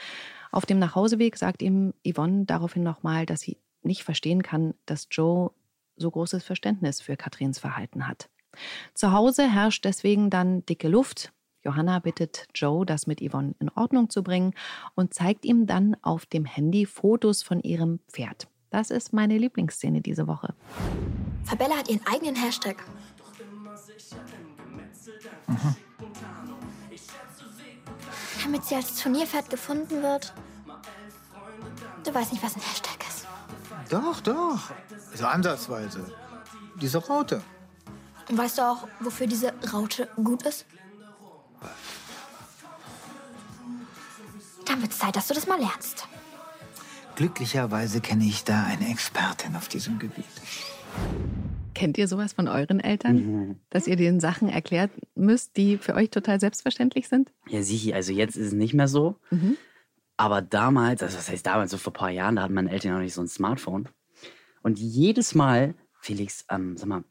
Auf 0.52 0.66
dem 0.66 0.80
Nachhauseweg 0.80 1.38
sagt 1.38 1.62
ihm 1.62 1.94
Yvonne 2.04 2.46
daraufhin 2.46 2.82
nochmal, 2.82 3.28
dass 3.28 3.42
sie 3.42 3.60
nicht 3.84 4.04
verstehen 4.04 4.42
kann, 4.42 4.74
dass 4.88 5.08
Joe 5.12 5.52
so 5.96 6.10
großes 6.10 6.44
Verständnis 6.44 7.00
für 7.00 7.16
Katrins 7.16 7.60
Verhalten 7.60 8.08
hat. 8.08 8.28
Zu 8.96 9.12
Hause 9.12 9.48
herrscht 9.48 9.86
deswegen 9.86 10.32
dann 10.32 10.66
dicke 10.66 10.88
Luft. 10.88 11.32
Johanna 11.68 12.00
bittet 12.00 12.48
Joe, 12.56 12.86
das 12.86 13.08
mit 13.08 13.22
Yvonne 13.22 13.54
in 13.60 13.70
Ordnung 13.76 14.10
zu 14.10 14.24
bringen 14.24 14.54
und 14.96 15.14
zeigt 15.14 15.44
ihm 15.44 15.68
dann 15.68 15.98
auf 16.02 16.26
dem 16.26 16.46
Handy 16.46 16.86
Fotos 16.86 17.44
von 17.44 17.60
ihrem 17.60 18.00
Pferd. 18.08 18.48
Das 18.70 18.90
ist 18.90 19.12
meine 19.12 19.38
Lieblingsszene 19.38 20.00
diese 20.00 20.28
Woche. 20.28 20.54
Fabella 21.44 21.76
hat 21.76 21.90
ihren 21.90 22.00
eigenen 22.08 22.36
Hashtag. 22.36 22.78
Mhm. 25.48 25.76
Damit 28.44 28.64
sie 28.64 28.76
als 28.76 28.96
Turnierpferd 29.02 29.50
gefunden 29.50 30.02
wird. 30.02 30.34
Du 32.06 32.14
weißt 32.14 32.32
nicht, 32.32 32.44
was 32.44 32.56
ein 32.56 32.62
Hashtag 32.62 32.98
ist. 33.10 33.28
Doch, 33.90 34.22
doch. 34.22 34.72
So 35.14 35.26
ansatzweise. 35.26 36.06
Diese 36.80 37.00
Raute. 37.00 37.42
Und 38.30 38.38
weißt 38.38 38.58
du 38.58 38.62
auch, 38.62 38.88
wofür 39.02 39.28
diese 39.28 39.54
Raute 39.74 40.08
gut 40.16 40.44
ist? 40.44 40.66
Dann 44.66 44.82
wird 44.82 44.92
es 44.92 45.00
Zeit, 45.00 45.16
dass 45.16 45.28
du 45.28 45.34
das 45.34 45.48
mal 45.48 45.60
lernst. 45.60 46.08
Glücklicherweise 47.16 48.00
kenne 48.02 48.26
ich 48.26 48.44
da 48.44 48.64
eine 48.64 48.92
Expertin 48.92 49.56
auf 49.56 49.68
diesem 49.68 49.98
Gebiet. 49.98 50.26
Kennt 51.74 51.98
ihr 51.98 52.08
sowas 52.08 52.34
von 52.34 52.48
euren 52.48 52.80
Eltern? 52.80 53.16
Mhm. 53.16 53.56
Dass 53.70 53.88
ihr 53.88 53.96
denen 53.96 54.20
Sachen 54.20 54.50
erklärt 54.50 54.92
müsst, 55.16 55.58
die 55.58 55.78
für 55.78 55.96
euch 55.96 56.10
total 56.10 56.40
selbstverständlich 56.40 57.08
sind? 57.08 57.32
Ja, 57.48 57.62
sicher. 57.62 57.96
Also 57.96 58.14
jetzt 58.14 58.36
ist 58.36 58.48
es 58.48 58.54
nicht 58.54 58.74
mehr 58.74 58.88
so. 58.88 59.16
Mhm. 59.30 59.58
Aber 60.18 60.42
damals, 60.42 61.04
also 61.04 61.18
was 61.18 61.30
heißt 61.30 61.46
damals, 61.46 61.72
so 61.72 61.78
vor 61.78 61.94
ein 61.94 61.98
paar 61.98 62.10
Jahren, 62.10 62.36
da 62.36 62.44
hatten 62.44 62.56
meine 62.56 62.72
Eltern 62.72 62.94
noch 62.94 63.00
nicht 63.00 63.14
so 63.14 63.22
ein 63.22 63.28
Smartphone. 63.28 63.88
Und 64.64 64.80
jedes 64.80 65.36
Mal, 65.36 65.76
Felix, 66.02 66.46
ähm, 66.50 66.78
sag 66.78 66.90
mal, 66.90 67.04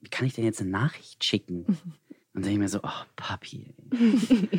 wie 0.00 0.08
kann 0.08 0.26
ich 0.26 0.34
denn 0.34 0.44
jetzt 0.44 0.60
eine 0.60 0.70
Nachricht 0.70 1.24
schicken? 1.24 1.66
Und 2.34 2.46
dann 2.46 2.52
denke 2.52 2.54
ich 2.54 2.58
mir 2.60 2.68
so, 2.68 2.80
oh, 2.82 3.04
Papi. 3.14 3.74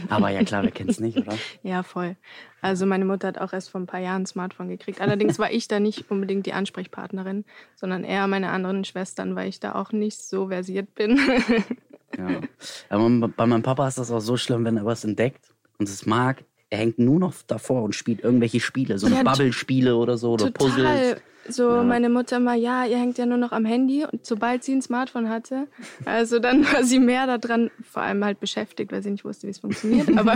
Aber 0.10 0.30
ja 0.30 0.44
klar, 0.44 0.62
wer 0.62 0.70
kennt 0.70 0.92
es 0.92 1.00
nicht, 1.00 1.18
oder? 1.18 1.36
Ja, 1.64 1.82
voll. 1.82 2.16
Also 2.62 2.86
meine 2.86 3.04
Mutter 3.04 3.28
hat 3.28 3.40
auch 3.40 3.52
erst 3.52 3.72
vor 3.72 3.82
ein 3.82 3.88
paar 3.88 4.00
Jahren 4.00 4.24
ein 4.24 4.26
Smartphone 4.28 4.70
gekriegt. 4.70 5.02
Allerdings 5.02 5.40
war 5.40 5.52
ich 5.52 5.68
da 5.68 5.80
nicht 5.80 6.12
unbedingt 6.12 6.46
die 6.46 6.54
Ansprechpartnerin, 6.54 7.46
sondern 7.76 8.04
eher 8.04 8.28
meine 8.28 8.52
anderen 8.52 8.86
Schwestern, 8.86 9.36
weil 9.36 9.50
ich 9.50 9.60
da 9.60 9.74
auch 9.74 9.92
nicht 9.92 10.22
so 10.22 10.50
versiert 10.50 10.94
bin. 10.94 11.18
ja. 12.18 12.42
Aber 12.90 13.10
bei 13.30 13.46
meinem 13.48 13.64
Papa 13.64 13.88
ist 13.88 13.98
das 13.98 14.12
auch 14.12 14.20
so 14.20 14.38
schlimm, 14.38 14.66
wenn 14.66 14.78
er 14.78 14.86
was 14.86 15.04
entdeckt 15.04 15.52
und 15.80 15.90
es 15.90 16.06
mag, 16.06 16.44
er 16.70 16.78
hängt 16.78 17.00
nur 17.00 17.20
noch 17.20 17.34
davor 17.48 17.82
und 17.82 17.96
spielt 17.96 18.24
irgendwelche 18.24 18.60
Spiele, 18.60 19.00
so 19.00 19.08
ja, 19.08 19.24
Bubble-Spiele 19.24 19.96
oder 19.96 20.18
so 20.18 20.34
oder 20.34 20.54
total. 20.54 20.70
Puzzles. 20.70 21.22
So 21.48 21.70
ja. 21.70 21.84
meine 21.84 22.10
Mutter 22.10 22.40
mal, 22.40 22.58
ja, 22.58 22.86
ihr 22.86 22.98
hängt 22.98 23.18
ja 23.18 23.26
nur 23.26 23.38
noch 23.38 23.52
am 23.52 23.66
Handy 23.66 24.06
und 24.06 24.26
sobald 24.26 24.64
sie 24.64 24.74
ein 24.74 24.82
Smartphone 24.82 25.30
hatte, 25.30 25.68
also 26.06 26.40
dann 26.40 26.64
war 26.74 26.84
sie 26.84 27.00
mehr 27.00 27.26
daran, 27.38 27.70
vor 27.84 28.02
allem 28.02 28.24
halt 28.24 28.40
beschäftigt, 28.40 28.92
weil 28.92 29.04
sie 29.04 29.12
nicht 29.12 29.26
wusste, 29.26 29.48
wie 29.48 29.52
es 29.52 29.60
funktioniert. 29.60 30.10
Aber 30.18 30.36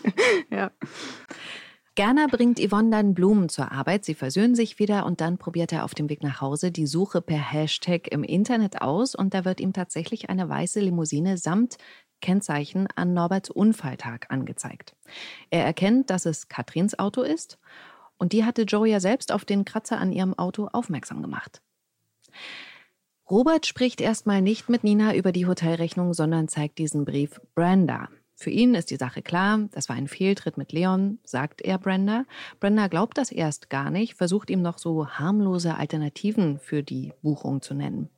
ja. 0.50 0.70
Gerner 1.96 2.26
bringt 2.26 2.58
Yvonne 2.58 2.90
dann 2.90 3.14
Blumen 3.14 3.48
zur 3.48 3.70
Arbeit. 3.70 4.04
Sie 4.04 4.14
versöhnen 4.14 4.56
sich 4.56 4.80
wieder 4.80 5.06
und 5.06 5.20
dann 5.20 5.38
probiert 5.38 5.72
er 5.72 5.84
auf 5.84 5.94
dem 5.94 6.08
Weg 6.08 6.24
nach 6.24 6.40
Hause 6.40 6.72
die 6.72 6.88
Suche 6.88 7.22
per 7.22 7.38
Hashtag 7.38 8.08
im 8.10 8.24
Internet 8.24 8.82
aus 8.82 9.14
und 9.14 9.32
da 9.32 9.44
wird 9.44 9.60
ihm 9.60 9.72
tatsächlich 9.72 10.28
eine 10.28 10.48
weiße 10.48 10.80
Limousine 10.80 11.36
samt 11.38 11.78
Kennzeichen 12.20 12.88
an 12.96 13.12
Norberts 13.12 13.50
Unfalltag 13.50 14.26
angezeigt. 14.30 14.96
Er 15.50 15.64
erkennt, 15.64 16.10
dass 16.10 16.26
es 16.26 16.48
Katrins 16.48 16.98
Auto 16.98 17.22
ist 17.22 17.58
und 18.18 18.32
die 18.32 18.44
hatte 18.44 18.62
Joe 18.62 18.88
ja 18.88 19.00
selbst 19.00 19.32
auf 19.32 19.44
den 19.44 19.64
Kratzer 19.64 19.98
an 19.98 20.12
ihrem 20.12 20.34
Auto 20.34 20.68
aufmerksam 20.72 21.22
gemacht. 21.22 21.62
Robert 23.30 23.66
spricht 23.66 24.00
erstmal 24.00 24.42
nicht 24.42 24.68
mit 24.68 24.84
Nina 24.84 25.14
über 25.14 25.32
die 25.32 25.46
Hotelrechnung, 25.46 26.12
sondern 26.12 26.48
zeigt 26.48 26.78
diesen 26.78 27.04
Brief 27.04 27.40
Brenda. 27.54 28.08
Für 28.36 28.50
ihn 28.50 28.74
ist 28.74 28.90
die 28.90 28.96
Sache 28.96 29.22
klar, 29.22 29.60
das 29.70 29.88
war 29.88 29.96
ein 29.96 30.08
Fehltritt 30.08 30.58
mit 30.58 30.72
Leon, 30.72 31.18
sagt 31.24 31.62
er 31.62 31.78
Brenda. 31.78 32.24
Brenda 32.60 32.88
glaubt 32.88 33.16
das 33.16 33.30
erst 33.30 33.70
gar 33.70 33.90
nicht, 33.90 34.14
versucht 34.14 34.50
ihm 34.50 34.60
noch 34.60 34.78
so 34.78 35.08
harmlose 35.08 35.76
Alternativen 35.76 36.58
für 36.58 36.82
die 36.82 37.12
Buchung 37.22 37.62
zu 37.62 37.74
nennen. 37.74 38.10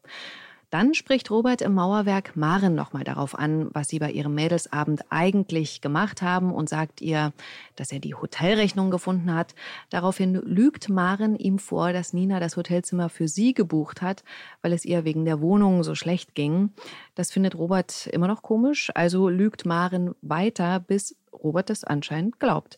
Dann 0.70 0.94
spricht 0.94 1.30
Robert 1.30 1.62
im 1.62 1.74
Mauerwerk 1.74 2.36
Maren 2.36 2.74
nochmal 2.74 3.04
darauf 3.04 3.38
an, 3.38 3.68
was 3.72 3.88
sie 3.88 4.00
bei 4.00 4.10
ihrem 4.10 4.34
Mädelsabend 4.34 5.04
eigentlich 5.10 5.80
gemacht 5.80 6.22
haben 6.22 6.52
und 6.52 6.68
sagt 6.68 7.00
ihr, 7.00 7.32
dass 7.76 7.92
er 7.92 8.00
die 8.00 8.16
Hotelrechnung 8.16 8.90
gefunden 8.90 9.32
hat. 9.32 9.54
Daraufhin 9.90 10.34
lügt 10.34 10.88
Maren 10.88 11.36
ihm 11.36 11.60
vor, 11.60 11.92
dass 11.92 12.12
Nina 12.12 12.40
das 12.40 12.56
Hotelzimmer 12.56 13.08
für 13.08 13.28
sie 13.28 13.54
gebucht 13.54 14.02
hat, 14.02 14.24
weil 14.60 14.72
es 14.72 14.84
ihr 14.84 15.04
wegen 15.04 15.24
der 15.24 15.40
Wohnung 15.40 15.84
so 15.84 15.94
schlecht 15.94 16.34
ging. 16.34 16.72
Das 17.14 17.30
findet 17.30 17.54
Robert 17.54 18.08
immer 18.08 18.26
noch 18.26 18.42
komisch, 18.42 18.90
also 18.94 19.28
lügt 19.28 19.66
Maren 19.66 20.16
weiter, 20.20 20.80
bis 20.80 21.14
Robert 21.32 21.70
es 21.70 21.84
anscheinend 21.84 22.40
glaubt. 22.40 22.76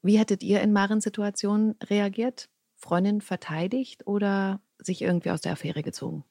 Wie 0.00 0.18
hättet 0.18 0.42
ihr 0.42 0.62
in 0.62 0.72
Marens 0.72 1.04
Situation 1.04 1.74
reagiert? 1.84 2.48
Freundin 2.76 3.20
verteidigt 3.20 4.06
oder 4.06 4.60
sich 4.78 5.02
irgendwie 5.02 5.30
aus 5.30 5.42
der 5.42 5.52
Affäre 5.52 5.82
gezogen? 5.82 6.24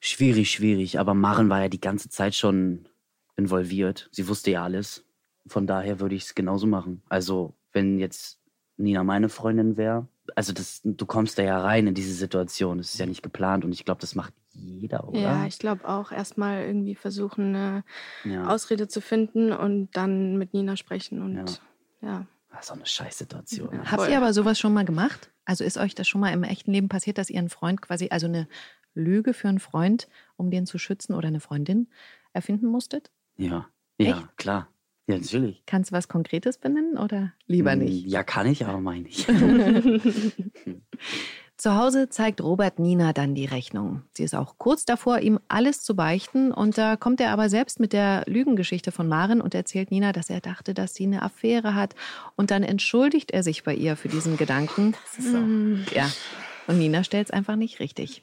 Schwierig, 0.00 0.50
schwierig. 0.50 0.98
Aber 0.98 1.14
Maren 1.14 1.48
war 1.50 1.62
ja 1.62 1.68
die 1.68 1.80
ganze 1.80 2.08
Zeit 2.08 2.34
schon 2.34 2.88
involviert. 3.36 4.08
Sie 4.12 4.28
wusste 4.28 4.50
ja 4.50 4.64
alles. 4.64 5.04
Von 5.46 5.66
daher 5.66 6.00
würde 6.00 6.14
ich 6.14 6.24
es 6.24 6.34
genauso 6.34 6.66
machen. 6.66 7.02
Also, 7.08 7.54
wenn 7.72 7.98
jetzt 7.98 8.40
Nina 8.76 9.04
meine 9.04 9.28
Freundin 9.28 9.76
wäre, 9.76 10.08
also 10.36 10.52
das, 10.52 10.80
du 10.84 11.06
kommst 11.06 11.38
da 11.38 11.42
ja 11.42 11.60
rein 11.60 11.86
in 11.86 11.94
diese 11.94 12.14
Situation. 12.14 12.78
Das 12.78 12.92
ist 12.92 12.98
ja 12.98 13.06
nicht 13.06 13.22
geplant 13.22 13.64
und 13.64 13.72
ich 13.72 13.84
glaube, 13.84 14.00
das 14.00 14.14
macht 14.14 14.32
jeder, 14.52 15.08
oder? 15.08 15.18
Ja, 15.18 15.46
ich 15.46 15.58
glaube 15.58 15.88
auch 15.88 16.12
erstmal 16.12 16.64
irgendwie 16.64 16.94
versuchen, 16.94 17.54
eine 17.54 17.84
ja. 18.24 18.46
Ausrede 18.48 18.88
zu 18.88 19.00
finden 19.00 19.52
und 19.52 19.90
dann 19.92 20.36
mit 20.36 20.54
Nina 20.54 20.76
sprechen 20.76 21.22
und 21.22 21.60
ja. 22.02 22.08
ja. 22.08 22.26
Das 22.50 22.64
ist 22.64 22.70
auch 22.72 22.76
eine 22.76 22.86
Scheißsituation. 22.86 23.70
Ja, 23.72 23.92
Habt 23.92 24.08
ihr 24.08 24.16
aber 24.16 24.32
sowas 24.32 24.58
schon 24.58 24.72
mal 24.72 24.84
gemacht? 24.84 25.30
Also 25.44 25.62
ist 25.62 25.78
euch 25.78 25.94
das 25.94 26.08
schon 26.08 26.20
mal 26.20 26.32
im 26.32 26.42
echten 26.42 26.72
Leben 26.72 26.88
passiert, 26.88 27.16
dass 27.16 27.30
ihr 27.30 27.38
einen 27.38 27.48
Freund 27.48 27.80
quasi, 27.80 28.08
also 28.10 28.26
eine 28.26 28.48
Lüge 28.94 29.34
für 29.34 29.48
einen 29.48 29.60
Freund, 29.60 30.08
um 30.36 30.50
den 30.50 30.66
zu 30.66 30.78
schützen 30.78 31.14
oder 31.14 31.28
eine 31.28 31.40
Freundin 31.40 31.88
erfinden 32.32 32.66
musstet? 32.66 33.10
Ja, 33.36 33.68
ja, 33.98 34.18
Echt? 34.18 34.36
klar. 34.36 34.68
Ja, 35.06 35.18
natürlich. 35.18 35.64
Kannst 35.66 35.90
du 35.90 35.96
was 35.96 36.08
Konkretes 36.08 36.58
benennen 36.58 36.96
oder 36.96 37.32
lieber 37.46 37.72
hm, 37.72 37.80
nicht? 37.80 38.06
Ja, 38.06 38.22
kann 38.22 38.46
ich, 38.46 38.64
aber 38.64 38.80
meine 38.80 39.08
ich. 39.08 39.26
Zu 41.60 41.74
Hause 41.74 42.08
zeigt 42.08 42.40
Robert 42.40 42.78
Nina 42.78 43.12
dann 43.12 43.34
die 43.34 43.44
Rechnung. 43.44 44.00
Sie 44.14 44.22
ist 44.22 44.34
auch 44.34 44.54
kurz 44.56 44.86
davor, 44.86 45.18
ihm 45.18 45.38
alles 45.48 45.82
zu 45.82 45.94
beichten. 45.94 46.52
Und 46.52 46.78
da 46.78 46.96
kommt 46.96 47.20
er 47.20 47.32
aber 47.32 47.50
selbst 47.50 47.80
mit 47.80 47.92
der 47.92 48.24
Lügengeschichte 48.26 48.92
von 48.92 49.08
Maren 49.08 49.42
und 49.42 49.54
erzählt 49.54 49.90
Nina, 49.90 50.12
dass 50.12 50.30
er 50.30 50.40
dachte, 50.40 50.72
dass 50.72 50.94
sie 50.94 51.04
eine 51.04 51.20
Affäre 51.20 51.74
hat. 51.74 51.94
Und 52.34 52.50
dann 52.50 52.62
entschuldigt 52.62 53.30
er 53.30 53.42
sich 53.42 53.62
bei 53.62 53.74
ihr 53.74 53.96
für 53.96 54.08
diesen 54.08 54.38
Gedanken. 54.38 54.94
So. 55.18 55.36
Ja. 55.94 56.10
Und 56.66 56.78
Nina 56.78 57.04
stellt 57.04 57.26
es 57.26 57.30
einfach 57.30 57.56
nicht 57.56 57.78
richtig. 57.78 58.22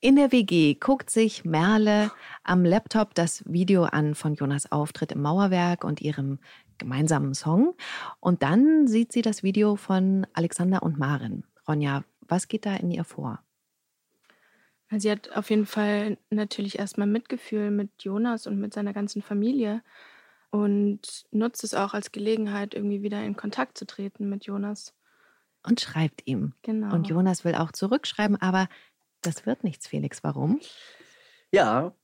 In 0.00 0.16
der 0.16 0.32
WG 0.32 0.74
guckt 0.74 1.10
sich 1.10 1.44
Merle 1.44 2.10
am 2.42 2.64
Laptop 2.64 3.14
das 3.14 3.42
Video 3.46 3.84
an 3.84 4.14
von 4.14 4.34
Jonas 4.34 4.70
Auftritt 4.70 5.12
im 5.12 5.22
Mauerwerk 5.22 5.84
und 5.84 6.00
ihrem 6.00 6.38
gemeinsamen 6.78 7.34
Song. 7.34 7.74
Und 8.20 8.42
dann 8.42 8.86
sieht 8.86 9.12
sie 9.12 9.22
das 9.22 9.42
Video 9.42 9.76
von 9.76 10.26
Alexander 10.34 10.82
und 10.82 10.98
Maren. 10.98 11.44
Ronja, 11.66 12.04
was 12.20 12.48
geht 12.48 12.66
da 12.66 12.76
in 12.76 12.90
ihr 12.90 13.04
vor? 13.04 13.40
Sie 14.90 15.10
hat 15.10 15.30
auf 15.32 15.50
jeden 15.50 15.66
Fall 15.66 16.18
natürlich 16.30 16.78
erstmal 16.78 17.06
Mitgefühl 17.06 17.70
mit 17.70 17.90
Jonas 18.00 18.46
und 18.46 18.58
mit 18.60 18.74
seiner 18.74 18.92
ganzen 18.92 19.22
Familie 19.22 19.82
und 20.50 21.26
nutzt 21.32 21.64
es 21.64 21.74
auch 21.74 21.94
als 21.94 22.12
Gelegenheit, 22.12 22.74
irgendwie 22.74 23.02
wieder 23.02 23.24
in 23.24 23.36
Kontakt 23.36 23.76
zu 23.76 23.86
treten 23.86 24.28
mit 24.28 24.44
Jonas. 24.44 24.94
und 25.66 25.80
schreibt 25.80 26.26
ihm. 26.26 26.52
Genau. 26.62 26.94
Und 26.94 27.08
Jonas 27.08 27.44
will 27.44 27.54
auch 27.54 27.72
zurückschreiben, 27.72 28.40
aber 28.40 28.68
das 29.26 29.46
wird 29.46 29.64
nichts, 29.64 29.86
Felix. 29.86 30.22
Warum? 30.22 30.60
Ja, 31.52 31.94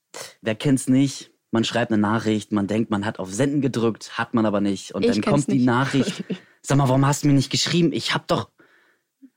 wer 0.42 0.54
kennt's 0.54 0.88
nicht? 0.88 1.30
Man 1.52 1.64
schreibt 1.64 1.90
eine 1.92 2.00
Nachricht, 2.00 2.52
man 2.52 2.66
denkt, 2.68 2.90
man 2.90 3.04
hat 3.04 3.18
auf 3.18 3.32
Senden 3.32 3.60
gedrückt, 3.60 4.16
hat 4.18 4.34
man 4.34 4.46
aber 4.46 4.60
nicht. 4.60 4.92
Und 4.94 5.04
Ich 5.04 5.10
dann 5.12 5.22
kommt 5.22 5.48
die 5.48 5.54
nicht. 5.56 5.66
Nachricht. 5.66 6.24
Sag 6.62 6.78
mal, 6.78 6.88
warum 6.88 7.04
hast 7.06 7.22
du 7.24 7.26
mir 7.28 7.32
nicht 7.34 7.50
geschrieben? 7.50 7.92
Ich 7.92 8.14
hab 8.14 8.28
doch. 8.28 8.50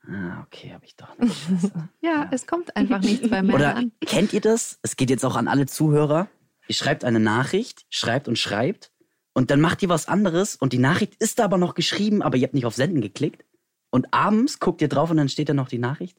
Ah, 0.06 0.42
okay, 0.46 0.72
hab 0.74 0.84
ich 0.84 0.94
doch 0.96 1.16
nicht. 1.18 1.34
Ja, 2.02 2.28
es 2.30 2.46
kommt 2.46 2.76
einfach 2.76 3.00
nichts 3.00 3.28
bei 3.30 3.42
Merle 3.42 3.54
Oder 3.56 3.76
an. 3.76 3.92
kennt 4.04 4.32
ihr 4.34 4.42
das? 4.42 4.78
Es 4.82 4.96
geht 4.96 5.08
jetzt 5.10 5.24
auch 5.24 5.34
an 5.36 5.48
alle 5.48 5.66
Zuhörer. 5.66 6.28
Ihr 6.68 6.74
schreibt 6.74 7.04
eine 7.04 7.18
Nachricht, 7.20 7.86
schreibt 7.90 8.28
und 8.28 8.38
schreibt. 8.38 8.92
Und 9.32 9.50
dann 9.50 9.60
macht 9.60 9.82
ihr 9.82 9.88
was 9.88 10.06
anderes 10.06 10.54
und 10.54 10.72
die 10.72 10.78
Nachricht 10.78 11.14
ist 11.16 11.40
aber 11.40 11.58
noch 11.58 11.74
geschrieben, 11.74 12.22
aber 12.22 12.36
ihr 12.36 12.44
habt 12.44 12.54
nicht 12.54 12.66
auf 12.66 12.74
Senden 12.74 13.00
geklickt. 13.00 13.44
Und 13.90 14.12
abends 14.12 14.60
guckt 14.60 14.80
ihr 14.82 14.88
drauf 14.88 15.10
und 15.10 15.16
dann 15.16 15.28
steht 15.28 15.48
da 15.48 15.54
noch 15.54 15.68
die 15.68 15.78
Nachricht. 15.78 16.18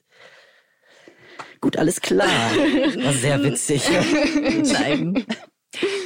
Gut, 1.61 1.77
alles 1.77 2.01
klar. 2.01 2.27
War 2.27 3.13
sehr 3.13 3.43
witzig. 3.43 3.81
Zeigen. 4.63 5.25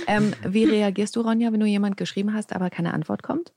ähm, 0.08 0.34
wie 0.48 0.66
reagierst 0.66 1.16
du, 1.16 1.22
Ronja, 1.22 1.52
wenn 1.52 1.60
du 1.60 1.66
jemand 1.66 1.98
geschrieben 1.98 2.34
hast, 2.34 2.54
aber 2.54 2.70
keine 2.70 2.94
Antwort 2.94 3.24
kommt? 3.24 3.54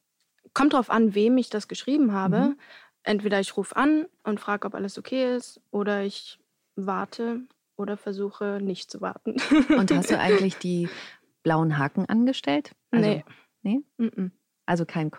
Kommt 0.54 0.74
drauf 0.74 0.90
an, 0.90 1.14
wem 1.14 1.38
ich 1.38 1.50
das 1.50 1.68
geschrieben 1.68 2.12
habe. 2.12 2.38
Mhm. 2.38 2.56
Entweder 3.04 3.40
ich 3.40 3.56
rufe 3.56 3.76
an 3.76 4.06
und 4.22 4.38
frage, 4.38 4.66
ob 4.66 4.74
alles 4.74 4.98
okay 4.98 5.36
ist, 5.36 5.60
oder 5.70 6.02
ich 6.04 6.38
warte 6.76 7.42
oder 7.76 7.96
versuche 7.96 8.60
nicht 8.62 8.90
zu 8.90 9.00
warten. 9.00 9.36
Und 9.76 9.90
hast 9.90 10.10
du 10.10 10.18
eigentlich 10.18 10.56
die 10.58 10.88
blauen 11.42 11.78
Haken 11.78 12.06
angestellt? 12.06 12.72
Also, 12.90 13.08
nee. 13.08 13.24
Nee? 13.62 13.80
Mm-mm. 13.98 14.30
Also 14.66 14.84
kein 14.84 15.10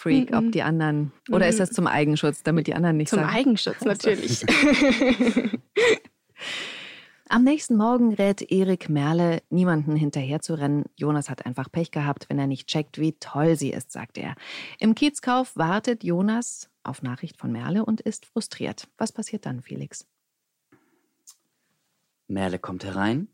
Kontrollfreak, 0.00 0.34
ob 0.34 0.44
Mhm. 0.44 0.50
die 0.52 0.62
anderen. 0.62 1.12
Oder 1.30 1.48
ist 1.48 1.60
das 1.60 1.70
zum 1.70 1.86
Eigenschutz, 1.86 2.42
damit 2.42 2.66
die 2.66 2.74
anderen 2.74 2.96
nicht 2.96 3.10
Zum 3.10 3.20
sagen? 3.20 3.30
Eigenschutz 3.32 3.82
natürlich. 3.82 4.44
Am 7.28 7.44
nächsten 7.44 7.76
Morgen 7.76 8.12
rät 8.14 8.42
Erik 8.50 8.88
Merle, 8.88 9.42
niemanden 9.50 9.94
hinterherzurennen. 9.94 10.86
Jonas 10.96 11.30
hat 11.30 11.46
einfach 11.46 11.70
Pech 11.70 11.92
gehabt, 11.92 12.28
wenn 12.28 12.40
er 12.40 12.48
nicht 12.48 12.66
checkt, 12.66 12.98
wie 12.98 13.12
toll 13.12 13.56
sie 13.56 13.70
ist, 13.70 13.92
sagt 13.92 14.18
er. 14.18 14.34
Im 14.80 14.96
Kiezkauf 14.96 15.54
wartet 15.56 16.02
Jonas 16.02 16.70
auf 16.82 17.02
Nachricht 17.02 17.36
von 17.36 17.52
Merle 17.52 17.84
und 17.84 18.00
ist 18.00 18.26
frustriert. 18.26 18.88
Was 18.98 19.12
passiert 19.12 19.46
dann, 19.46 19.62
Felix? 19.62 20.08
Merle 22.26 22.58
kommt 22.58 22.82
herein. 22.84 23.28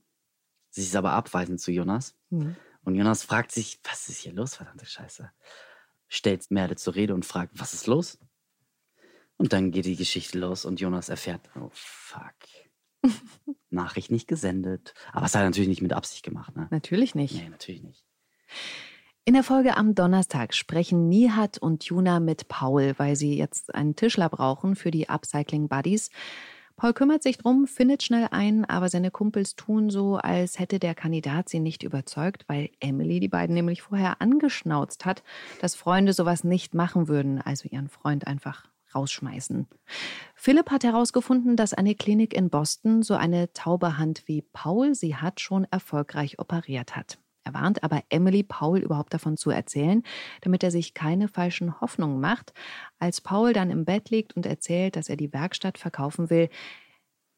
Sie 0.68 0.82
ist 0.82 0.94
aber 0.96 1.12
abweisend 1.12 1.58
zu 1.60 1.72
Jonas. 1.72 2.14
Hm. 2.30 2.54
Und 2.84 2.96
Jonas 2.96 3.22
fragt 3.22 3.50
sich, 3.50 3.80
was 3.82 4.10
ist 4.10 4.18
hier 4.18 4.34
los, 4.34 4.56
verdammte 4.56 4.84
Scheiße? 4.84 5.30
Stellt 6.08 6.50
Merle 6.50 6.76
zur 6.76 6.94
Rede 6.94 7.14
und 7.14 7.24
fragt, 7.24 7.58
was 7.58 7.74
ist 7.74 7.86
los? 7.86 8.18
Und 9.36 9.52
dann 9.52 9.70
geht 9.70 9.84
die 9.84 9.96
Geschichte 9.96 10.38
los 10.38 10.64
und 10.64 10.80
Jonas 10.80 11.08
erfährt, 11.08 11.50
oh 11.56 11.70
fuck. 11.72 12.34
Nachricht 13.70 14.10
nicht 14.10 14.28
gesendet. 14.28 14.94
Aber 15.12 15.26
es 15.26 15.34
hat 15.34 15.42
er 15.42 15.46
natürlich 15.46 15.68
nicht 15.68 15.82
mit 15.82 15.92
Absicht 15.92 16.22
gemacht, 16.22 16.56
ne? 16.56 16.68
Natürlich 16.70 17.14
nicht. 17.14 17.34
Nee, 17.34 17.48
natürlich 17.48 17.82
nicht. 17.82 18.04
In 19.24 19.34
der 19.34 19.42
Folge 19.42 19.76
am 19.76 19.94
Donnerstag 19.94 20.54
sprechen 20.54 21.08
Nihat 21.08 21.58
und 21.58 21.84
Juna 21.84 22.20
mit 22.20 22.46
Paul, 22.46 22.94
weil 22.96 23.16
sie 23.16 23.36
jetzt 23.36 23.74
einen 23.74 23.96
Tischler 23.96 24.28
brauchen 24.28 24.76
für 24.76 24.92
die 24.92 25.08
Upcycling 25.08 25.68
Buddies. 25.68 26.10
Paul 26.76 26.92
kümmert 26.92 27.22
sich 27.22 27.38
drum, 27.38 27.66
findet 27.66 28.02
schnell 28.02 28.28
einen, 28.30 28.66
aber 28.66 28.90
seine 28.90 29.10
Kumpels 29.10 29.56
tun 29.56 29.88
so, 29.88 30.16
als 30.16 30.58
hätte 30.58 30.78
der 30.78 30.94
Kandidat 30.94 31.48
sie 31.48 31.58
nicht 31.58 31.82
überzeugt, 31.82 32.44
weil 32.48 32.68
Emily 32.80 33.18
die 33.18 33.28
beiden 33.28 33.54
nämlich 33.54 33.80
vorher 33.80 34.20
angeschnauzt 34.20 35.06
hat, 35.06 35.22
dass 35.62 35.74
Freunde 35.74 36.12
sowas 36.12 36.44
nicht 36.44 36.74
machen 36.74 37.08
würden, 37.08 37.40
also 37.40 37.66
ihren 37.70 37.88
Freund 37.88 38.26
einfach 38.26 38.68
rausschmeißen. 38.94 39.66
Philipp 40.34 40.70
hat 40.70 40.84
herausgefunden, 40.84 41.56
dass 41.56 41.72
eine 41.72 41.94
Klinik 41.94 42.34
in 42.34 42.50
Boston 42.50 43.02
so 43.02 43.14
eine 43.14 43.52
taube 43.54 43.96
Hand 43.96 44.24
wie 44.26 44.42
Paul 44.42 44.94
sie 44.94 45.16
hat, 45.16 45.40
schon 45.40 45.66
erfolgreich 45.70 46.38
operiert 46.38 46.94
hat. 46.94 47.18
Er 47.46 47.54
warnt 47.54 47.84
aber 47.84 48.02
Emily, 48.08 48.42
Paul 48.42 48.80
überhaupt 48.80 49.14
davon 49.14 49.36
zu 49.36 49.50
erzählen, 49.50 50.02
damit 50.40 50.64
er 50.64 50.72
sich 50.72 50.94
keine 50.94 51.28
falschen 51.28 51.80
Hoffnungen 51.80 52.20
macht. 52.20 52.52
Als 52.98 53.20
Paul 53.20 53.52
dann 53.52 53.70
im 53.70 53.84
Bett 53.84 54.10
liegt 54.10 54.34
und 54.34 54.46
erzählt, 54.46 54.96
dass 54.96 55.08
er 55.08 55.16
die 55.16 55.32
Werkstatt 55.32 55.78
verkaufen 55.78 56.28
will, 56.28 56.48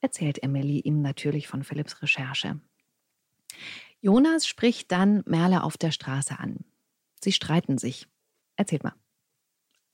erzählt 0.01 0.43
Emily 0.43 0.81
ihm 0.81 1.03
natürlich 1.03 1.47
von 1.47 1.63
Philipps 1.63 2.01
Recherche. 2.01 2.59
Jonas 4.01 4.47
spricht 4.47 4.91
dann 4.93 5.23
Merle 5.27 5.63
auf 5.63 5.77
der 5.77 5.91
Straße 5.91 6.39
an. 6.39 6.65
Sie 7.23 7.33
streiten 7.33 7.77
sich. 7.77 8.09
Erzählt 8.57 8.85
mal. 8.85 8.95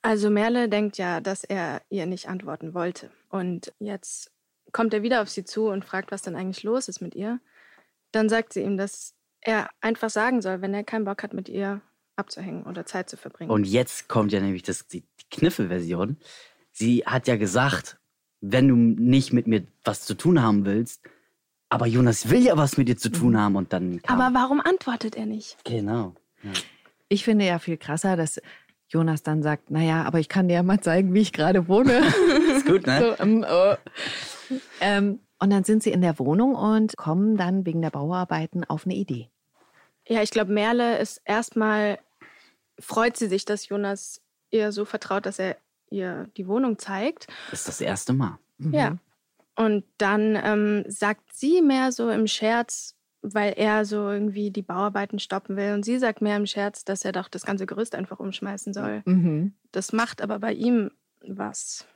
Also 0.01 0.31
Merle 0.31 0.69
denkt 0.69 0.97
ja, 0.97 1.21
dass 1.21 1.43
er 1.43 1.83
ihr 1.89 2.07
nicht 2.07 2.29
antworten 2.29 2.73
wollte. 2.73 3.11
Und 3.31 3.73
jetzt 3.81 4.31
kommt 4.71 4.95
er 4.95 5.03
wieder 5.03 5.23
auf 5.23 5.29
sie 5.29 5.45
zu 5.45 5.67
und 5.67 5.85
fragt, 5.85 6.13
was 6.13 6.23
denn 6.23 6.37
eigentlich 6.37 6.63
los 6.63 6.87
ist 6.87 7.01
mit 7.01 7.17
ihr. 7.17 7.41
Dann 8.13 8.29
sagt 8.29 8.53
sie 8.53 8.61
ihm, 8.61 8.77
dass 8.77 9.17
er 9.45 9.71
einfach 9.81 10.11
sagen 10.11 10.43
soll, 10.43 10.61
wenn 10.61 10.75
er 10.75 10.85
keinen 10.85 11.05
Bock 11.05 11.23
hat, 11.23 11.35
mit 11.35 11.49
ihr 11.49 11.81
abzuhängen 12.17 12.65
oder 12.65 12.87
Zeit 12.87 13.09
zu 13.09 13.17
verbringen. 13.17 13.51
Und 13.51 13.65
jetzt 13.65 14.09
kommt 14.09 14.33
ja 14.33 14.41
nämlich 14.41 14.63
das, 14.63 14.87
die, 14.87 15.05
Kniffelversion. 15.31 16.17
Sie 16.71 17.03
hat 17.07 17.27
ja 17.27 17.37
gesagt, 17.37 17.99
wenn 18.41 18.69
du 18.69 18.77
nicht 18.77 19.33
mit 19.33 19.47
mir 19.47 19.67
was 19.85 20.05
zu 20.05 20.15
tun 20.15 20.43
haben 20.43 20.65
willst, 20.65 21.03
aber 21.69 21.87
Jonas 21.87 22.31
will 22.31 22.43
ja 22.43 22.57
was 22.57 22.77
mit 22.77 22.89
dir 22.89 22.97
zu 22.97 23.11
tun 23.11 23.39
haben 23.41 23.57
und 23.57 23.73
dann 23.73 24.01
kam, 24.03 24.21
Aber 24.21 24.39
warum 24.39 24.61
antwortet 24.61 25.17
er 25.17 25.27
nicht? 25.27 25.57
genau. 25.65 26.15
Ja. 26.43 26.51
Ich 27.09 27.25
finde 27.25 27.47
ja 27.47 27.59
viel 27.59 27.77
krasser, 27.77 28.17
dass 28.17 28.41
Jonas 28.89 29.23
dann 29.23 29.43
sagt, 29.43 29.71
naja, 29.71 30.05
aber 30.05 30.21
ich 30.21 30.29
kann 30.29 30.47
dir 30.47 30.55
ja 30.55 30.63
mal 30.63 30.81
zeigen, 30.81 31.15
wie 31.15 31.21
ich 31.21 31.33
gerade 31.33 31.69
wohne. 31.69 32.03
Ist 32.57 32.67
gut, 32.67 32.87
ne? 32.87 33.17
So, 33.19 33.23
ähm, 33.23 33.47
oh. 33.49 33.75
ähm, 34.81 35.21
und 35.41 35.51
dann 35.51 35.65
sind 35.65 35.83
sie 35.83 35.91
in 35.91 36.01
der 36.01 36.19
Wohnung 36.19 36.55
und 36.55 36.97
kommen 36.97 37.37
dann 37.37 37.67
wegen 37.67 37.83
der 37.83 37.91
Bauarbeiten 37.91 38.65
auf 38.65 38.85
eine 38.87 38.95
Idee. 38.95 39.31
Ja, 40.09 40.23
ich 40.23 40.31
glaube, 40.31 40.53
Merle 40.53 40.99
ist 40.99 41.21
erstmal, 41.25 41.99
freut 42.79 43.17
sie 43.17 43.29
sich, 43.29 43.45
dass 43.45 43.69
Jonas 43.69 44.21
ihr 44.51 44.73
so 44.73 44.85
vertraut, 44.85 45.27
dass 45.27 45.39
er 45.39 45.57
ihr 45.91 46.29
die 46.37 46.47
Wohnung 46.47 46.79
zeigt. 46.79 47.27
Das 47.51 47.61
ist 47.61 47.69
das 47.69 47.81
erste 47.81 48.13
Mal. 48.13 48.39
Ja. 48.59 48.99
Und 49.57 49.85
dann 49.99 50.39
ähm, 50.43 50.85
sagt 50.89 51.33
sie 51.33 51.63
mehr 51.63 51.93
so 51.93 52.11
im 52.11 52.27
Scherz, 52.27 52.97
weil 53.23 53.55
er 53.57 53.85
so 53.85 54.11
irgendwie 54.11 54.51
die 54.51 54.63
Bauarbeiten 54.63 55.19
stoppen 55.19 55.57
will. 55.57 55.73
Und 55.73 55.85
sie 55.85 55.99
sagt 55.99 56.21
mehr 56.21 56.37
im 56.37 56.47
Scherz, 56.47 56.85
dass 56.85 57.05
er 57.05 57.13
doch 57.13 57.29
das 57.29 57.47
ganze 57.47 57.67
Gerüst 57.67 57.95
einfach 57.95 58.21
umschmeißen 58.21 58.75
soll. 58.75 59.03
Mhm. 59.05 59.55
Das 59.73 59.93
macht 59.93 60.21
aber 60.23 60.39
bei 60.41 60.53
ihm 60.53 60.91
was. 61.27 61.87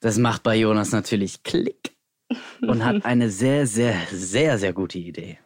Das 0.00 0.16
macht 0.18 0.44
bei 0.44 0.56
Jonas 0.56 0.92
natürlich 0.92 1.42
Klick 1.42 1.96
und 2.62 2.84
hat 2.84 3.04
eine 3.04 3.30
sehr, 3.30 3.66
sehr, 3.66 3.96
sehr, 4.10 4.58
sehr 4.58 4.72
gute 4.72 4.98
Idee. 4.98 5.38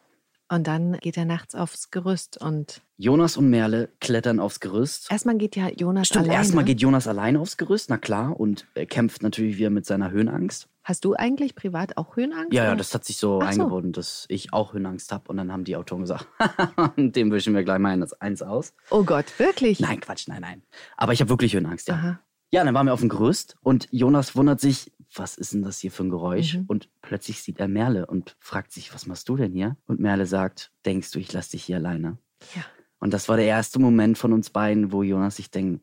Und 0.53 0.67
dann 0.67 0.99
geht 0.99 1.17
er 1.17 1.25
nachts 1.25 1.55
aufs 1.55 1.91
Gerüst 1.91 2.37
und 2.37 2.83
Jonas 2.99 3.38
und 3.38 3.49
Merle 3.49 3.88
klettern 4.01 4.38
aufs 4.38 4.61
Gerüst. 4.61 5.11
erstmal 5.11 5.38
geht 5.38 5.57
ja 5.57 5.71
Jonas 5.71 6.09
Stimmt, 6.09 6.25
alleine. 6.27 6.38
erstmal 6.38 6.65
geht 6.65 6.81
Jonas 6.83 7.09
alleine 7.09 7.41
aufs 7.41 7.57
Gerüst, 7.57 7.88
na 7.88 7.97
klar, 7.97 8.38
und 8.38 8.67
er 8.75 8.85
kämpft 8.85 9.23
natürlich 9.23 9.57
wieder 9.57 9.71
mit 9.71 9.87
seiner 9.87 10.11
Höhenangst. 10.11 10.69
Hast 10.85 11.07
du 11.07 11.15
eigentlich 11.15 11.55
privat 11.55 11.97
auch 11.97 12.17
Höhenangst? 12.17 12.53
Ja, 12.53 12.65
ja, 12.65 12.75
das 12.75 12.93
hat 12.93 13.05
sich 13.07 13.17
so 13.17 13.38
Ach 13.41 13.51
so. 13.53 13.62
eingebunden, 13.62 13.93
dass 13.93 14.27
ich 14.29 14.53
auch 14.53 14.75
Höhenangst 14.75 15.11
habe. 15.11 15.31
Und 15.31 15.38
dann 15.38 15.51
haben 15.53 15.65
die 15.65 15.75
Autoren 15.77 16.03
gesagt, 16.03 16.27
dem 16.99 17.33
wischen 17.33 17.55
wir 17.55 17.62
gleich 17.65 17.79
mal 17.79 17.91
eins- 17.93 18.12
eins 18.21 18.43
aus. 18.43 18.75
Oh 18.91 19.05
Gott, 19.05 19.38
wirklich? 19.38 19.81
Nein, 19.81 20.01
Quatsch, 20.01 20.29
nein, 20.29 20.43
nein. 20.43 20.62
Aber 20.99 21.15
ich 21.15 21.21
habe 21.21 21.31
wirklich 21.31 21.55
Höhenangst, 21.55 21.88
ja. 21.88 21.95
Aha. 21.95 22.21
Ja, 22.51 22.62
dann 22.62 22.75
waren 22.75 22.85
wir 22.87 22.93
auf 22.93 23.01
dem 23.01 23.09
Gerüst 23.09 23.57
und 23.62 23.88
Jonas 23.91 24.37
wundert 24.37 24.61
sich, 24.61 24.93
was 25.14 25.37
ist 25.37 25.53
denn 25.53 25.62
das 25.62 25.79
hier 25.79 25.90
für 25.90 26.05
ein 26.05 26.11
Geräusch? 26.11 26.57
Mhm. 26.59 26.64
Und 26.68 26.88
plötzlich 27.03 27.42
sieht 27.42 27.61
er 27.61 27.68
Merle 27.68 28.07
und 28.07 28.37
fragt 28.40 28.72
sich, 28.72 28.94
was 28.94 29.07
machst 29.07 29.29
du 29.29 29.37
denn 29.37 29.53
hier? 29.53 29.77
Und 29.87 30.01
Merle 30.01 30.27
sagt, 30.27 30.72
denkst 30.87 31.11
du, 31.12 31.18
ich 31.18 31.33
lass 31.33 31.51
dich 31.51 31.64
hier 31.64 31.77
alleine? 31.77 32.18
Ja. 32.55 32.62
Und 32.98 33.12
das 33.12 33.29
war 33.29 33.37
der 33.37 33.46
erste 33.46 33.79
Moment 33.79 34.16
von 34.16 34.33
uns 34.33 34.51
beiden, 34.51 34.92
wo 34.92 35.03
Jonas 35.03 35.37
sich 35.37 35.51
denkt, 35.51 35.83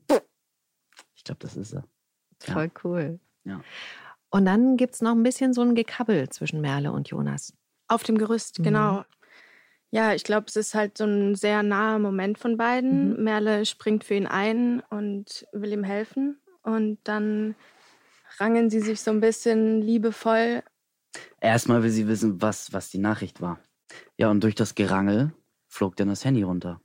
ich 1.16 1.24
glaube, 1.24 1.40
das 1.42 1.58
ist 1.58 1.74
er. 1.74 1.84
Ja. 2.48 2.54
Voll 2.54 2.72
cool. 2.84 3.20
Ja. 3.44 3.62
Und 4.30 4.46
dann 4.46 4.78
gibt 4.78 4.94
es 4.96 5.02
noch 5.02 5.12
ein 5.12 5.24
bisschen 5.24 5.54
so 5.54 5.62
ein 5.62 5.76
Gekabbel 5.76 6.30
zwischen 6.30 6.62
Merle 6.62 6.92
und 6.92 7.10
Jonas. 7.10 7.54
Auf 7.88 8.04
dem 8.04 8.18
Gerüst, 8.18 8.60
Mhm. 8.60 8.64
genau. 8.64 9.06
Ja, 9.92 10.14
ich 10.14 10.24
glaube, 10.24 10.46
es 10.48 10.56
ist 10.56 10.76
halt 10.76 10.98
so 10.98 11.06
ein 11.06 11.36
sehr 11.36 11.64
naher 11.64 11.98
Moment 12.00 12.38
von 12.38 12.58
beiden. 12.58 13.18
Mhm. 13.18 13.24
Merle 13.24 13.66
springt 13.66 14.04
für 14.04 14.14
ihn 14.14 14.28
ein 14.28 14.82
und 14.90 15.46
will 15.52 15.74
ihm 15.74 15.84
helfen. 15.84 16.40
Und 16.62 17.00
dann 17.06 17.56
rangen 18.40 18.70
sie 18.70 18.80
sich 18.80 19.02
so 19.02 19.12
ein 19.12 19.20
bisschen 19.20 19.82
liebevoll. 19.82 20.64
Erstmal 21.42 21.84
will 21.84 21.90
sie 21.90 22.08
wissen, 22.08 22.42
was, 22.42 22.74
was 22.74 22.90
die 22.90 22.98
Nachricht 22.98 23.42
war. 23.42 23.60
Ja, 24.18 24.30
und 24.30 24.44
durch 24.44 24.56
das 24.56 24.76
Gerangel 24.76 25.34
flog 25.68 25.96
dann 25.96 26.10
das 26.10 26.26
Handy 26.26 26.44
runter. 26.44 26.82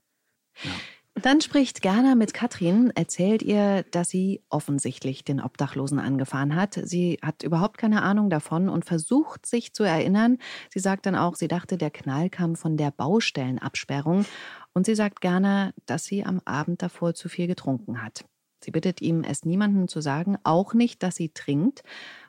Dann 1.16 1.40
spricht 1.40 1.80
Gerner 1.80 2.16
mit 2.16 2.34
Katrin, 2.34 2.90
erzählt 2.94 3.40
ihr, 3.42 3.84
dass 3.92 4.08
sie 4.08 4.42
offensichtlich 4.48 5.22
den 5.22 5.40
Obdachlosen 5.40 6.00
angefahren 6.00 6.56
hat. 6.56 6.74
Sie 6.74 7.18
hat 7.22 7.44
überhaupt 7.44 7.78
keine 7.78 8.02
Ahnung 8.02 8.30
davon 8.30 8.68
und 8.68 8.84
versucht 8.84 9.46
sich 9.46 9.74
zu 9.74 9.84
erinnern. 9.84 10.38
Sie 10.72 10.80
sagt 10.80 11.06
dann 11.06 11.14
auch, 11.14 11.36
sie 11.36 11.46
dachte, 11.46 11.78
der 11.78 11.92
Knall 11.92 12.30
kam 12.30 12.56
von 12.56 12.76
der 12.76 12.90
Baustellenabsperrung. 12.90 14.26
Und 14.72 14.86
sie 14.86 14.96
sagt 14.96 15.20
Gerner, 15.20 15.72
dass 15.86 16.04
sie 16.04 16.24
am 16.24 16.40
Abend 16.44 16.82
davor 16.82 17.14
zu 17.14 17.28
viel 17.28 17.46
getrunken 17.46 18.02
hat. 18.02 18.24
Sie 18.64 18.70
bittet 18.70 19.00
ihm, 19.00 19.22
es 19.22 19.44
niemandem 19.44 19.88
zu 19.88 20.00
sagen, 20.00 20.36
auch 20.42 20.74
nicht, 20.74 21.02
dass 21.02 21.16
sie 21.16 21.28
trinkt, 21.28 21.82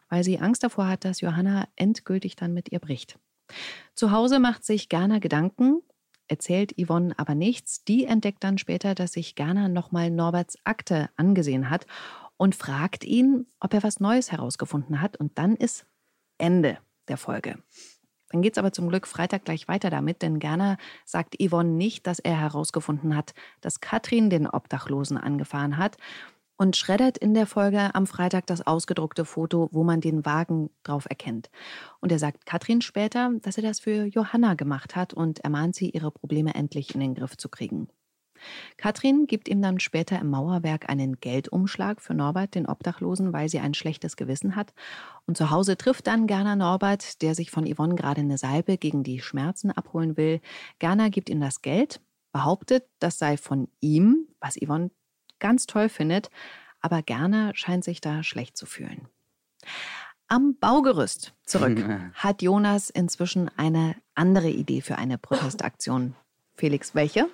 weil 0.10 0.24
sie 0.24 0.39
Angst 0.39 0.63
davor 0.63 0.88
hat, 0.88 1.06
dass 1.06 1.21
Johanna 1.21 1.67
endgültig 1.76 2.36
dann 2.36 2.54
mit 2.54 2.71
ihr 2.71 2.80
bricht. 2.80 3.17
Zu 3.95 4.12
Hause 4.12 4.39
macht 4.39 4.63
sich 4.63 4.89
Gerner 4.89 5.19
Gedanken, 5.19 5.82
erzählt 6.28 6.76
Yvonne 6.80 7.13
aber 7.17 7.36
nichts. 7.36 7.84
Die 7.84 8.06
entdeckt 8.06 8.43
dann 8.43 8.58
später, 8.58 8.95
dass 8.95 9.13
sich 9.13 9.36
Gerner 9.36 9.69
nochmal 9.69 10.10
Norberts 10.12 10.58
Akte 10.63 11.10
angesehen 11.15 11.69
hat 11.69 11.86
und 12.38 12.56
fragt 12.56 13.04
ihn, 13.04 13.48
ob 13.60 13.74
er 13.74 13.84
was 13.84 14.00
Neues 14.00 14.32
herausgefunden 14.32 15.02
hat. 15.02 15.17
Und 15.17 15.38
dann 15.38 15.56
ist 15.56 15.86
Ende 16.38 16.78
der 17.08 17.17
Folge. 17.17 17.58
Dann 18.36 18.41
geht 18.41 18.56
es 18.56 18.58
aber 18.58 18.74
zum 18.74 18.89
Glück 18.89 19.08
Freitag 19.08 19.45
gleich 19.45 19.69
weiter 19.69 19.89
damit, 19.89 20.21
denn 20.21 20.39
Gerner 20.39 20.76
sagt 21.06 21.38
Yvonne 21.41 21.69
nicht, 21.69 22.06
dass 22.06 22.19
er 22.19 22.38
herausgefunden 22.38 23.15
hat, 23.15 23.34
dass 23.62 23.80
Katrin 23.80 24.30
den 24.30 24.45
Obdachlosen 24.45 25.17
angefahren 25.17 25.78
hat 25.78 25.95
und 26.58 26.76
schreddert 26.76 27.17
in 27.17 27.34
der 27.34 27.45
Folge 27.48 27.95
am 27.95 28.06
Freitag 28.06 28.45
das 28.48 28.67
ausgedruckte 28.67 29.24
Foto, 29.24 29.69
wo 29.71 29.86
man 29.86 30.02
den 30.02 30.26
Wagen 30.26 30.69
drauf 30.84 31.06
erkennt. 31.10 31.50
Und 32.02 32.12
er 32.12 32.19
sagt 32.19 32.45
Katrin 32.45 32.82
später, 32.82 33.32
dass 33.41 33.56
er 33.56 33.63
das 33.63 33.80
für 33.80 34.04
Johanna 34.04 34.56
gemacht 34.56 34.98
hat 34.98 35.13
und 35.13 35.39
ermahnt 35.39 35.74
sie, 35.74 35.91
ihre 35.91 36.12
Probleme 36.12 36.56
endlich 36.56 36.93
in 36.93 37.00
den 37.00 37.15
Griff 37.15 37.38
zu 37.38 37.48
kriegen. 37.48 37.88
Katrin 38.78 39.28
gibt 39.28 39.48
ihm 39.48 39.62
dann 39.62 39.80
später 39.80 40.20
im 40.20 40.30
Mauerwerk 40.30 40.90
einen 40.90 41.20
Geldumschlag 41.20 42.02
für 42.02 42.14
Norbert, 42.14 42.56
den 42.56 42.66
Obdachlosen, 42.66 43.34
weil 43.34 43.50
sie 43.50 43.60
ein 43.60 43.74
schlechtes 43.74 44.16
Gewissen 44.16 44.56
hat. 44.56 44.74
Und 45.26 45.38
zu 45.38 45.50
Hause 45.50 45.78
trifft 45.78 46.08
dann 46.08 46.28
Gerner 46.28 46.56
Norbert, 46.56 47.22
der 47.22 47.36
sich 47.36 47.52
von 47.52 47.66
Yvonne 47.66 47.96
gerade 47.96 48.22
eine 48.22 48.38
Salbe 48.38 48.78
gegen 48.78 49.04
die 49.04 49.20
Schmerzen 49.20 49.72
abholen 49.72 50.18
will. 50.18 50.42
Gerner 50.80 51.10
gibt 51.10 51.30
ihm 51.30 51.42
das 51.42 51.62
Geld, 51.62 52.02
behauptet, 52.32 52.86
das 53.00 53.18
sei 53.18 53.38
von 53.38 53.70
ihm, 53.80 54.28
was 54.40 54.58
Yvonne 54.58 54.92
ganz 55.40 55.68
toll 55.68 55.90
findet, 55.90 56.30
aber 56.82 57.02
Gerner 57.02 57.52
scheint 57.56 57.84
sich 57.84 58.02
da 58.02 58.24
schlecht 58.24 58.58
zu 58.58 58.66
fühlen. 58.66 59.08
Am 60.28 60.58
Baugerüst 60.60 61.34
zurück 61.46 61.84
hat 62.14 62.42
Jonas 62.42 62.90
inzwischen 62.90 63.50
eine 63.58 63.96
andere 64.16 64.50
Idee 64.50 64.82
für 64.82 64.98
eine 64.98 65.18
Protestaktion. 65.18 66.16
Felix, 66.56 66.96
welche? 66.96 67.30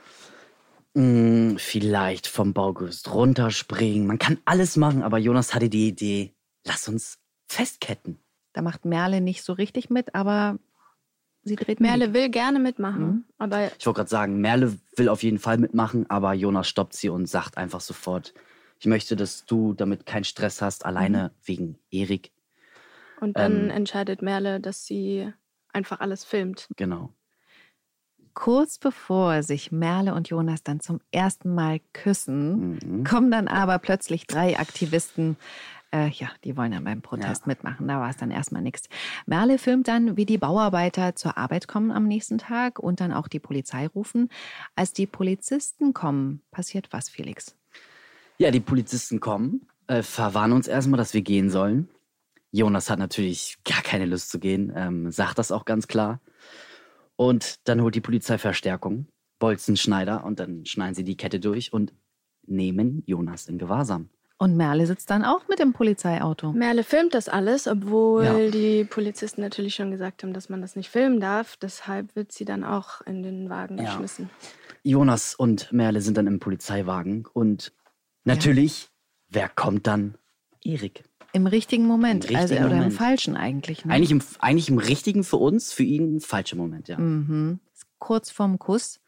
Mm, 0.94 1.56
vielleicht 1.58 2.28
vom 2.28 2.54
Baugerüst 2.54 3.14
runterspringen. 3.14 4.06
Man 4.06 4.20
kann 4.20 4.40
alles 4.46 4.76
machen, 4.76 5.04
aber 5.04 5.18
Jonas 5.18 5.54
hatte 5.56 5.70
die 5.70 5.88
Idee, 5.88 6.34
lass 6.66 6.88
uns 6.90 7.18
festketten. 7.48 8.20
Da 8.54 8.62
macht 8.62 8.84
Merle 8.84 9.22
nicht 9.22 9.44
so 9.44 9.54
richtig 9.54 9.90
mit, 9.90 10.14
aber 10.16 10.60
sie 11.44 11.56
dreht 11.56 11.80
Merle 11.80 12.08
mit. 12.08 12.14
will 12.16 12.30
gerne 12.30 12.60
mitmachen, 12.60 13.04
Mhm. 13.04 13.26
aber 13.38 13.72
Ich 13.80 13.86
wollte 13.86 14.00
gerade 14.00 14.10
sagen, 14.10 14.42
Merle 14.42 14.78
will 14.98 15.08
auf 15.08 15.24
jeden 15.24 15.40
Fall 15.40 15.58
mitmachen, 15.58 16.10
aber 16.10 16.34
Jonas 16.34 16.68
stoppt 16.68 16.94
sie 16.94 17.08
und 17.10 17.28
sagt 17.28 17.58
einfach 17.58 17.80
sofort, 17.80 18.34
ich 18.80 18.86
möchte, 18.88 19.16
dass 19.16 19.46
du 19.46 19.74
damit 19.74 20.06
keinen 20.06 20.26
Stress 20.26 20.62
hast, 20.62 20.86
alleine 20.86 21.32
wegen 21.46 21.78
Erik. 21.90 22.32
und 23.22 23.38
dann 23.38 23.66
Ähm. 23.66 23.70
entscheidet 23.70 24.22
Merle, 24.22 24.60
dass 24.60 24.86
sie 24.86 25.32
einfach 25.72 26.02
alles 26.02 26.26
filmt. 26.26 26.68
Genau. 26.76 27.14
Kurz 28.34 28.78
bevor 28.78 29.44
sich 29.44 29.72
Merle 29.72 30.14
und 30.14 30.30
Jonas 30.30 30.64
dann 30.64 30.80
zum 30.80 31.00
ersten 31.12 31.54
Mal 31.54 31.80
küssen, 31.94 32.80
Mhm. 32.84 33.04
kommen 33.04 33.32
dann 33.32 33.48
aber 33.48 33.78
plötzlich 33.80 34.26
drei 34.28 34.58
Aktivisten. 34.60 35.38
Äh, 35.94 36.08
ja, 36.12 36.30
die 36.46 36.56
wollen 36.56 36.72
dann 36.72 36.86
beim 36.86 37.02
Protest 37.02 37.42
Ja. 37.42 37.48
mitmachen. 37.48 37.88
Da 37.90 38.00
war 38.00 38.10
es 38.10 38.16
dann 38.16 38.32
erstmal 38.32 38.62
nichts. 38.62 38.88
Merle 39.26 39.58
filmt 39.58 39.90
dann, 39.90 40.16
wie 40.16 40.26
die 40.26 40.38
Bauarbeiter 40.38 41.16
zur 41.16 41.38
Arbeit 41.38 41.68
kommen 41.68 41.92
am 41.92 42.08
nächsten 42.08 42.38
Tag 42.38 42.80
und 42.80 43.02
dann 43.02 43.12
auch 43.12 43.28
die 43.28 43.40
Polizei 43.40 43.88
rufen. 43.88 44.30
Als 44.76 44.94
die 44.94 45.06
Polizisten 45.06 45.94
kommen, 45.94 46.42
passiert 46.52 46.88
was, 46.92 47.10
Felix? 47.10 47.56
Ja, 48.38 48.52
die 48.52 48.62
Polizisten 48.62 49.20
kommen, 49.20 49.68
äh, 49.88 50.02
verwarnen 50.02 50.54
uns 50.54 50.70
erstmal, 50.70 50.98
dass 50.98 51.14
wir 51.14 51.22
gehen 51.22 51.50
sollen. 51.50 51.90
Jonas 52.52 52.90
hat 52.90 53.00
natürlich 53.00 53.58
gar 53.66 53.82
keine 53.82 54.06
Lust 54.06 54.30
zu 54.30 54.40
gehen, 54.40 54.72
ähm, 54.76 55.12
sagt 55.12 55.38
das 55.40 55.52
auch 55.52 55.66
ganz 55.66 55.88
klar. 55.88 56.22
Und 57.22 57.68
dann 57.68 57.84
holt 57.84 57.94
die 57.94 58.02
Polizei 58.02 58.40
Verstärkung, 58.40 59.06
Bolzenschneider, 59.38 60.24
und 60.24 60.40
dann 60.40 60.66
schneiden 60.66 60.96
sie 60.96 61.04
die 61.04 61.16
Kette 61.16 61.40
durch 61.40 61.72
und 61.72 61.94
nehmen 62.48 63.04
Jonas 63.06 63.48
in 63.48 63.60
Gewahrsam. 63.60 64.10
Und 64.40 64.58
Merle 64.58 64.88
sitzt 64.88 65.12
dann 65.12 65.24
auch 65.24 65.48
mit 65.48 65.60
dem 65.60 65.72
Polizeiauto. 65.72 66.52
Merle 66.52 66.84
filmt 66.84 67.14
das 67.14 67.30
alles, 67.30 67.68
obwohl 67.68 68.24
Ja. 68.24 68.50
die 68.50 68.86
Polizisten 68.86 69.42
natürlich 69.42 69.76
schon 69.76 69.92
gesagt 69.92 70.24
haben, 70.24 70.34
dass 70.34 70.50
man 70.50 70.62
das 70.62 70.76
nicht 70.76 70.90
filmen 70.90 71.20
darf. 71.20 71.58
Deshalb 71.58 72.16
wird 72.16 72.32
sie 72.32 72.44
dann 72.44 72.64
auch 72.64 73.02
in 73.02 73.22
den 73.22 73.52
Wagen 73.52 73.78
Ja. 73.78 73.84
geschmissen. 73.84 74.32
Jonas 74.82 75.36
und 75.36 75.72
Merle 75.72 76.02
sind 76.02 76.18
dann 76.18 76.26
im 76.26 76.40
Polizeiwagen 76.40 77.28
und 77.34 77.72
natürlich, 78.24 78.90
wer 79.30 79.48
kommt 79.48 79.86
dann? 79.86 80.16
Erik. 80.64 81.04
Im 81.34 81.48
richtigen 81.48 81.86
Moment. 81.86 82.26
Im 82.26 82.36
also, 82.36 82.54
richtigen 82.54 82.74
oder 82.74 82.84
im 82.86 82.92
falschen 82.92 83.36
eigentlich. 83.36 83.86
Ne? 83.86 83.94
Eigentlich 83.94 84.12
im, 84.12 84.22
eigentlich 84.40 84.70
im 84.70 84.78
richtigen 84.78 85.24
für 85.24 85.38
uns, 85.38 85.72
für 85.74 85.84
ihn 85.84 86.20
falscher 86.20 86.58
Moment, 86.58 86.88
ja. 86.88 86.98
Mhm. 86.98 87.60
Kurz 88.00 88.32
vorm 88.32 88.60
Kuss. 88.60 89.00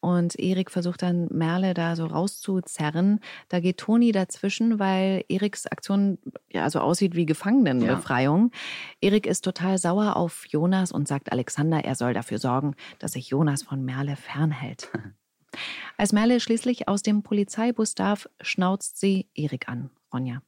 Und 0.00 0.38
Erik 0.38 0.70
versucht 0.70 1.02
dann 1.02 1.26
Merle 1.32 1.74
da 1.74 1.96
so 1.96 2.06
rauszuzerren. 2.06 3.20
Da 3.48 3.60
geht 3.60 3.78
Toni 3.78 4.12
dazwischen, 4.12 4.78
weil 4.78 5.24
Eriks 5.28 5.66
Aktion 5.66 6.18
ja 6.48 6.68
so 6.70 6.80
aussieht 6.80 7.16
wie 7.16 7.26
Gefangenenbefreiung. 7.26 8.52
Erik 9.00 9.26
ist 9.26 9.42
total 9.42 9.78
sauer 9.78 10.16
auf 10.16 10.46
Jonas 10.46 10.92
und 10.92 11.08
sagt 11.08 11.32
Alexander, 11.32 11.84
er 11.84 11.94
soll 11.94 12.14
dafür 12.14 12.38
sorgen, 12.38 12.74
dass 12.98 13.12
sich 13.12 13.30
Jonas 13.30 13.62
von 13.62 13.84
Merle 13.84 14.16
fernhält. 14.16 14.90
Als 15.96 16.12
Merle 16.12 16.38
schließlich 16.38 16.86
aus 16.86 17.02
dem 17.02 17.22
Polizeibus 17.22 17.94
darf, 17.94 18.28
schnauzt 18.40 19.00
sie 19.00 19.28
Erik 19.34 19.68
an. 19.68 19.90
Ronja. 20.12 20.42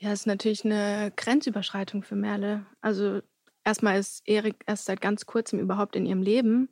Ja, 0.00 0.12
ist 0.12 0.26
natürlich 0.26 0.64
eine 0.64 1.12
Grenzüberschreitung 1.14 2.02
für 2.02 2.16
Merle. 2.16 2.64
Also 2.80 3.20
erstmal 3.64 3.98
ist 3.98 4.26
Erik 4.26 4.56
erst 4.66 4.86
seit 4.86 5.00
ganz 5.02 5.26
kurzem 5.26 5.58
überhaupt 5.60 5.94
in 5.94 6.06
ihrem 6.06 6.22
Leben 6.22 6.70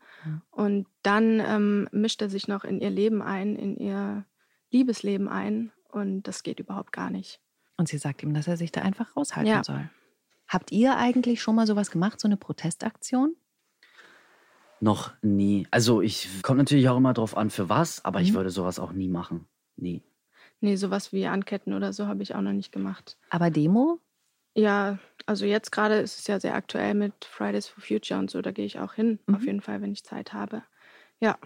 und 0.51 0.87
dann 1.03 1.41
ähm, 1.41 1.89
mischt 1.93 2.23
er 2.23 2.31
sich 2.31 2.49
noch 2.49 2.65
in 2.65 2.81
ihr 2.81 2.91
Leben 2.91 3.21
ein, 3.21 3.55
in 3.57 3.77
ihr 3.77 4.25
Liebesleben 4.71 5.29
ein 5.29 5.73
und 5.89 6.23
das 6.23 6.43
geht 6.43 6.59
überhaupt 6.59 6.93
gar 6.93 7.11
nicht. 7.11 7.41
Und 7.77 7.89
sie 7.89 7.99
sagt 7.99 8.23
ihm, 8.23 8.33
dass 8.33 8.49
er 8.49 8.57
sich 8.57 8.73
da 8.73 8.81
einfach 8.81 9.15
raushalten 9.17 9.53
Ja. 9.53 9.63
soll. 9.63 9.91
Habt 10.49 10.73
ihr 10.73 10.97
eigentlich 10.97 11.43
schon 11.43 11.55
mal 11.55 11.67
sowas 11.67 11.91
gemacht, 11.91 12.19
so 12.19 12.27
eine 12.29 12.39
Protestaktion? 12.39 13.37
Noch 14.81 15.13
nie. 15.23 15.67
Also 15.71 16.01
ich 16.01 16.43
kommt 16.43 16.59
natürlich 16.59 16.89
auch 16.89 16.97
immer 16.97 17.13
drauf 17.13 17.37
an, 17.37 17.51
für 17.51 17.69
was, 17.69 18.05
aber 18.05 18.23
ich 18.23 18.33
Mhm. 18.33 18.37
würde 18.37 18.51
sowas 18.51 18.79
auch 18.79 18.93
nie 18.93 19.09
machen. 19.09 19.47
Nie. 19.77 20.03
Nee, 20.61 20.77
sowas 20.77 21.13
wie 21.13 21.27
Anketten 21.27 21.73
oder 21.73 21.93
so 21.93 22.07
habe 22.07 22.23
ich 22.23 22.35
auch 22.35 22.41
noch 22.41 22.53
nicht 22.53 22.73
gemacht. 22.73 23.17
Aber 23.31 23.51
Demo? 23.51 24.01
Ja, 24.57 24.99
also 25.27 25.47
jetzt 25.47 25.71
gerade 25.71 25.97
ist 25.97 26.19
es 26.19 26.27
ja 26.27 26.41
sehr 26.41 26.55
aktuell 26.55 26.95
mit 26.95 27.25
Fridays 27.25 27.69
for 27.69 27.83
Future 27.83 28.19
und 28.19 28.31
so, 28.31 28.43
da 28.43 28.51
gehe 28.51 28.65
ich 28.67 28.79
auch 28.81 28.95
hin, 28.95 29.21
auf 29.29 29.41
Mhm. 29.43 29.47
jeden 29.47 29.61
Fall, 29.61 29.81
wenn 29.83 29.93
ich 29.93 30.03
Zeit 30.05 30.33
habe. 30.33 30.65
Ja, 31.21 31.39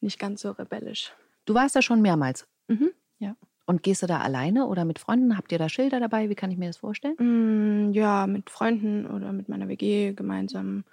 nicht 0.00 0.18
ganz 0.18 0.42
so 0.42 0.50
rebellisch. 0.52 1.12
Du 1.44 1.54
warst 1.54 1.76
da 1.76 1.82
schon 1.82 2.02
mehrmals. 2.02 2.48
Mhm, 2.68 2.90
ja. 3.18 3.36
Und 3.66 3.82
gehst 3.82 4.02
du 4.02 4.06
da 4.06 4.18
alleine 4.20 4.66
oder 4.66 4.84
mit 4.84 4.98
Freunden? 4.98 5.36
Habt 5.36 5.52
ihr 5.52 5.58
da 5.58 5.68
Schilder 5.68 6.00
dabei? 6.00 6.28
Wie 6.28 6.34
kann 6.34 6.50
ich 6.50 6.58
mir 6.58 6.66
das 6.68 6.76
vorstellen? 6.78 7.16
Mm, 7.18 7.92
Ja, 7.92 8.26
mit 8.26 8.50
Freunden 8.50 9.06
oder 9.06 9.32
mit 9.32 9.48
meiner 9.48 9.68
WG 9.68 10.12
gemeinsam. 10.14 10.84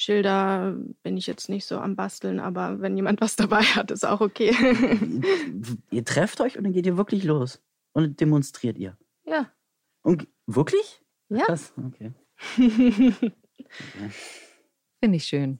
Schilder 0.00 0.74
bin 1.02 1.18
ich 1.18 1.26
jetzt 1.26 1.50
nicht 1.50 1.66
so 1.66 1.78
am 1.78 1.94
Basteln, 1.94 2.40
aber 2.40 2.80
wenn 2.80 2.96
jemand 2.96 3.20
was 3.20 3.36
dabei 3.42 3.62
hat, 3.62 3.90
ist 3.90 4.06
auch 4.06 4.22
okay. 4.22 4.56
ihr 5.90 6.04
trefft 6.06 6.40
euch 6.40 6.56
und 6.56 6.64
dann 6.64 6.72
geht 6.72 6.86
ihr 6.86 6.96
wirklich 6.96 7.22
los. 7.24 7.62
Und 7.92 8.18
demonstriert 8.20 8.78
ihr. 8.78 8.96
ja. 9.26 9.52
Und 10.02 10.26
wirklich? 10.46 11.02
Ja. 11.28 11.44
Krass, 11.44 11.74
okay. 11.76 12.12
Finde 15.00 15.16
ich 15.16 15.24
schön. 15.24 15.58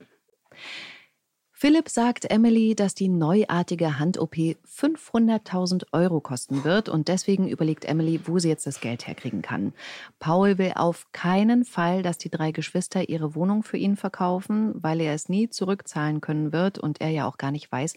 Philipp 1.63 1.91
sagt 1.91 2.31
Emily, 2.31 2.75
dass 2.75 2.95
die 2.95 3.11
neuartige 3.11 3.99
Hand-OP 3.99 4.35
500.000 4.35 5.89
Euro 5.93 6.23
kosten 6.23 6.65
wird 6.65 6.89
und 6.89 7.09
deswegen 7.09 7.49
überlegt 7.49 7.85
Emily, 7.85 8.19
wo 8.25 8.39
sie 8.39 8.49
jetzt 8.49 8.67
das 8.67 8.81
Geld 8.81 9.07
herkriegen 9.07 9.43
kann. 9.43 9.75
Paul 10.21 10.57
will 10.57 10.73
auf 10.75 11.13
keinen 11.13 11.67
Fall, 11.67 12.03
dass 12.03 12.17
die 12.17 12.31
drei 12.31 12.53
Geschwister 12.53 13.11
ihre 13.11 13.35
Wohnung 13.35 13.63
für 13.63 13.77
ihn 13.77 13.97
verkaufen, 13.97 14.73
weil 14.83 15.03
er 15.03 15.13
es 15.13 15.29
nie 15.29 15.51
zurückzahlen 15.51 16.23
können 16.23 16.55
wird 16.55 16.79
und 16.79 17.03
er 17.03 17.11
ja 17.11 17.29
auch 17.29 17.37
gar 17.37 17.51
nicht 17.51 17.71
weiß, 17.71 17.93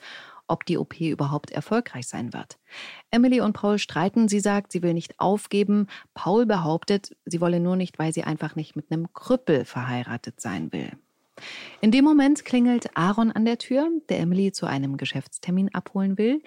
ob 0.45 0.65
die 0.65 0.77
OP 0.77 0.99
überhaupt 0.99 1.51
erfolgreich 1.51 2.09
sein 2.09 2.33
wird. 2.33 2.59
Emily 3.11 3.39
und 3.39 3.53
Paul 3.53 3.79
streiten. 3.79 4.27
Sie 4.27 4.41
sagt, 4.41 4.73
sie 4.73 4.83
will 4.83 4.93
nicht 4.93 5.21
aufgeben. 5.21 5.87
Paul 6.13 6.45
behauptet, 6.45 7.15
sie 7.23 7.39
wolle 7.39 7.61
nur 7.61 7.77
nicht, 7.77 7.97
weil 7.97 8.13
sie 8.13 8.25
einfach 8.25 8.57
nicht 8.57 8.75
mit 8.75 8.91
einem 8.91 9.13
Krüppel 9.13 9.63
verheiratet 9.63 10.41
sein 10.41 10.73
will. 10.73 10.91
In 11.81 11.91
dem 11.91 12.05
Moment 12.05 12.45
klingelt 12.45 12.95
Aaron 12.95 13.31
an 13.31 13.45
der 13.45 13.57
Tür, 13.57 13.89
der 14.09 14.19
Emily 14.19 14.51
zu 14.51 14.65
einem 14.65 14.97
Geschäftstermin 14.97 15.73
abholen 15.73 16.17
will. 16.17 16.41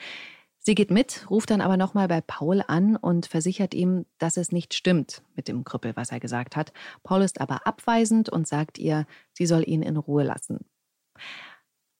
Sie 0.58 0.74
geht 0.74 0.90
mit, 0.90 1.30
ruft 1.30 1.50
dann 1.50 1.60
aber 1.60 1.76
nochmal 1.76 2.08
bei 2.08 2.20
Paul 2.20 2.62
an 2.66 2.96
und 2.96 3.26
versichert 3.26 3.72
ihm, 3.72 4.04
dass 4.18 4.36
es 4.36 4.50
nicht 4.50 4.74
stimmt 4.74 5.22
mit 5.36 5.46
dem 5.46 5.62
Krüppel, 5.62 5.94
was 5.94 6.10
er 6.10 6.18
gesagt 6.18 6.56
hat. 6.56 6.72
Paul 7.04 7.22
ist 7.22 7.40
aber 7.40 7.66
abweisend 7.66 8.28
und 8.28 8.48
sagt 8.48 8.78
ihr, 8.78 9.06
sie 9.32 9.46
soll 9.46 9.62
ihn 9.64 9.82
in 9.82 9.96
Ruhe 9.96 10.24
lassen. 10.24 10.66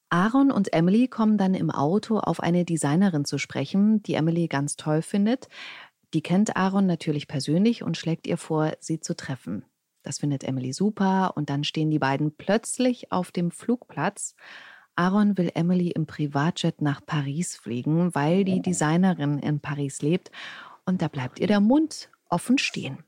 Aaron 0.09 0.51
und 0.51 0.73
Emily 0.73 1.09
kommen 1.09 1.39
dann 1.39 1.55
im 1.55 1.71
Auto 1.71 2.19
auf 2.19 2.41
eine 2.41 2.65
Designerin 2.65 3.25
zu 3.25 3.39
sprechen, 3.39 4.03
die 4.03 4.15
Emily 4.15 4.49
ganz 4.49 4.77
toll 4.77 5.03
findet. 5.03 5.49
Die 6.15 6.23
kennt 6.23 6.57
Aaron 6.57 6.87
natürlich 6.87 7.29
persönlich 7.29 7.83
und 7.83 7.97
schlägt 7.97 8.27
ihr 8.27 8.37
vor, 8.37 8.73
sie 8.81 8.99
zu 8.99 9.17
treffen. 9.17 9.65
Das 10.07 10.19
findet 10.19 10.45
Emily 10.45 10.73
super 10.73 11.33
und 11.35 11.51
dann 11.51 11.65
stehen 11.65 11.91
die 11.91 11.99
beiden 11.99 12.31
plötzlich 12.31 13.11
auf 13.11 13.33
dem 13.33 13.51
Flugplatz. 13.51 14.37
Aaron 14.95 15.37
will 15.37 15.51
Emily 15.53 15.89
im 15.89 16.07
Privatjet 16.07 16.81
nach 16.81 17.05
Paris 17.05 17.57
fliegen, 17.57 18.15
weil 18.15 18.45
die 18.45 18.63
Designerin 18.63 19.41
in 19.41 19.59
Paris 19.59 20.03
lebt 20.03 20.31
und 20.85 21.03
da 21.03 21.09
bleibt 21.09 21.41
ihr 21.41 21.49
der 21.49 21.59
Mund 21.59 22.09
offen 22.29 22.57
stehen. 22.57 22.99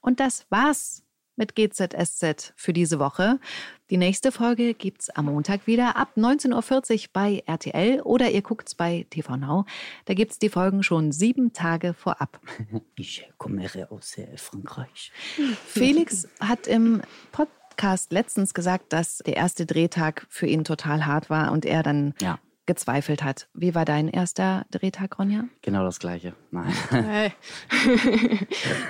Und 0.00 0.18
das 0.18 0.46
war's 0.48 1.04
mit 1.40 1.56
GZSZ 1.56 2.52
für 2.54 2.72
diese 2.72 3.00
Woche. 3.00 3.40
Die 3.88 3.96
nächste 3.96 4.30
Folge 4.30 4.74
gibt's 4.74 5.08
am 5.10 5.24
Montag 5.24 5.66
wieder 5.66 5.96
ab 5.96 6.10
19.40 6.16 6.92
Uhr 6.92 7.08
bei 7.14 7.42
RTL 7.46 8.02
oder 8.02 8.30
ihr 8.30 8.42
guckt's 8.42 8.74
bei 8.76 9.06
TV 9.10 9.36
Now. 9.38 9.64
Da 10.04 10.14
gibt's 10.14 10.38
die 10.38 10.50
Folgen 10.50 10.82
schon 10.84 11.10
sieben 11.10 11.52
Tage 11.52 11.94
vorab. 11.94 12.40
Ich 12.94 13.26
komme 13.38 13.66
aus 13.88 14.18
äh, 14.18 14.36
Frankreich. 14.36 15.10
Felix 15.66 16.28
hat 16.40 16.66
im 16.66 17.00
Podcast 17.32 18.12
letztens 18.12 18.52
gesagt, 18.52 18.92
dass 18.92 19.18
der 19.24 19.36
erste 19.36 19.64
Drehtag 19.64 20.26
für 20.28 20.46
ihn 20.46 20.64
total 20.64 21.06
hart 21.06 21.30
war 21.30 21.50
und 21.50 21.64
er 21.64 21.82
dann 21.82 22.12
Ja. 22.20 22.38
gezweifelt 22.66 23.24
hat. 23.24 23.48
Wie 23.54 23.74
war 23.74 23.86
dein 23.86 24.08
erster 24.08 24.66
Drehtag, 24.70 25.18
Ronja? 25.18 25.44
Genau 25.62 25.84
das 25.84 25.98
Gleiche. 25.98 26.34
Nein. 26.50 26.74
Hey. 26.90 27.32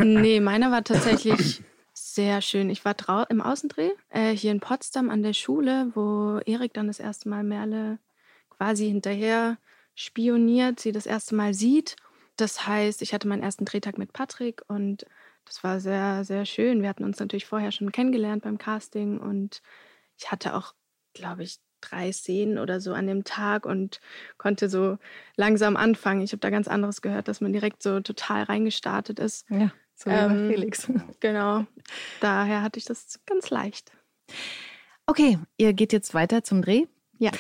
nee, 0.04 0.40
meiner 0.40 0.72
war 0.72 0.82
tatsächlich 0.82 1.62
sehr 2.20 2.42
schön. 2.42 2.68
Ich 2.68 2.84
war 2.84 2.92
drau 2.92 3.24
im 3.30 3.40
Außendreh 3.40 3.92
äh, 4.10 4.32
hier 4.32 4.52
in 4.52 4.60
Potsdam 4.60 5.08
an 5.08 5.22
der 5.22 5.32
Schule, 5.32 5.90
wo 5.94 6.38
Erik 6.44 6.74
dann 6.74 6.86
das 6.86 7.00
erste 7.00 7.30
Mal 7.30 7.42
Merle 7.42 7.98
quasi 8.50 8.88
hinterher 8.88 9.56
spioniert, 9.94 10.80
sie 10.80 10.92
das 10.92 11.06
erste 11.06 11.34
Mal 11.34 11.54
sieht. 11.54 11.96
Das 12.36 12.66
heißt, 12.66 13.00
ich 13.00 13.14
hatte 13.14 13.26
meinen 13.26 13.42
ersten 13.42 13.64
Drehtag 13.64 13.96
mit 13.96 14.12
Patrick 14.12 14.60
und 14.68 15.06
das 15.46 15.64
war 15.64 15.80
sehr, 15.80 16.24
sehr 16.24 16.44
schön. 16.44 16.82
Wir 16.82 16.90
hatten 16.90 17.04
uns 17.04 17.18
natürlich 17.18 17.46
vorher 17.46 17.72
schon 17.72 17.90
kennengelernt 17.90 18.42
beim 18.42 18.58
Casting 18.58 19.18
und 19.18 19.62
ich 20.18 20.30
hatte 20.30 20.54
auch, 20.54 20.74
glaube 21.14 21.42
ich, 21.42 21.58
drei 21.80 22.12
Szenen 22.12 22.58
oder 22.58 22.82
so 22.82 22.92
an 22.92 23.06
dem 23.06 23.24
Tag 23.24 23.64
und 23.64 24.00
konnte 24.36 24.68
so 24.68 24.98
langsam 25.36 25.78
anfangen. 25.78 26.20
Ich 26.20 26.32
habe 26.32 26.40
da 26.40 26.50
ganz 26.50 26.68
anderes 26.68 27.00
gehört, 27.00 27.28
dass 27.28 27.40
man 27.40 27.54
direkt 27.54 27.82
so 27.82 28.00
total 28.00 28.42
reingestartet 28.42 29.18
ist. 29.18 29.48
Ja, 29.48 29.72
so 30.02 30.10
Ähm, 30.10 30.48
Felix. 30.50 30.90
Genau. 31.20 31.64
Daher 32.20 32.62
hatte 32.62 32.78
ich 32.78 32.84
das 32.84 33.20
ganz 33.26 33.50
leicht. 33.50 33.92
Okay, 35.06 35.38
ihr 35.56 35.72
geht 35.72 35.92
jetzt 35.92 36.14
weiter 36.14 36.42
zum 36.44 36.62
Dreh. 36.62 36.86
Ja. 37.18 37.30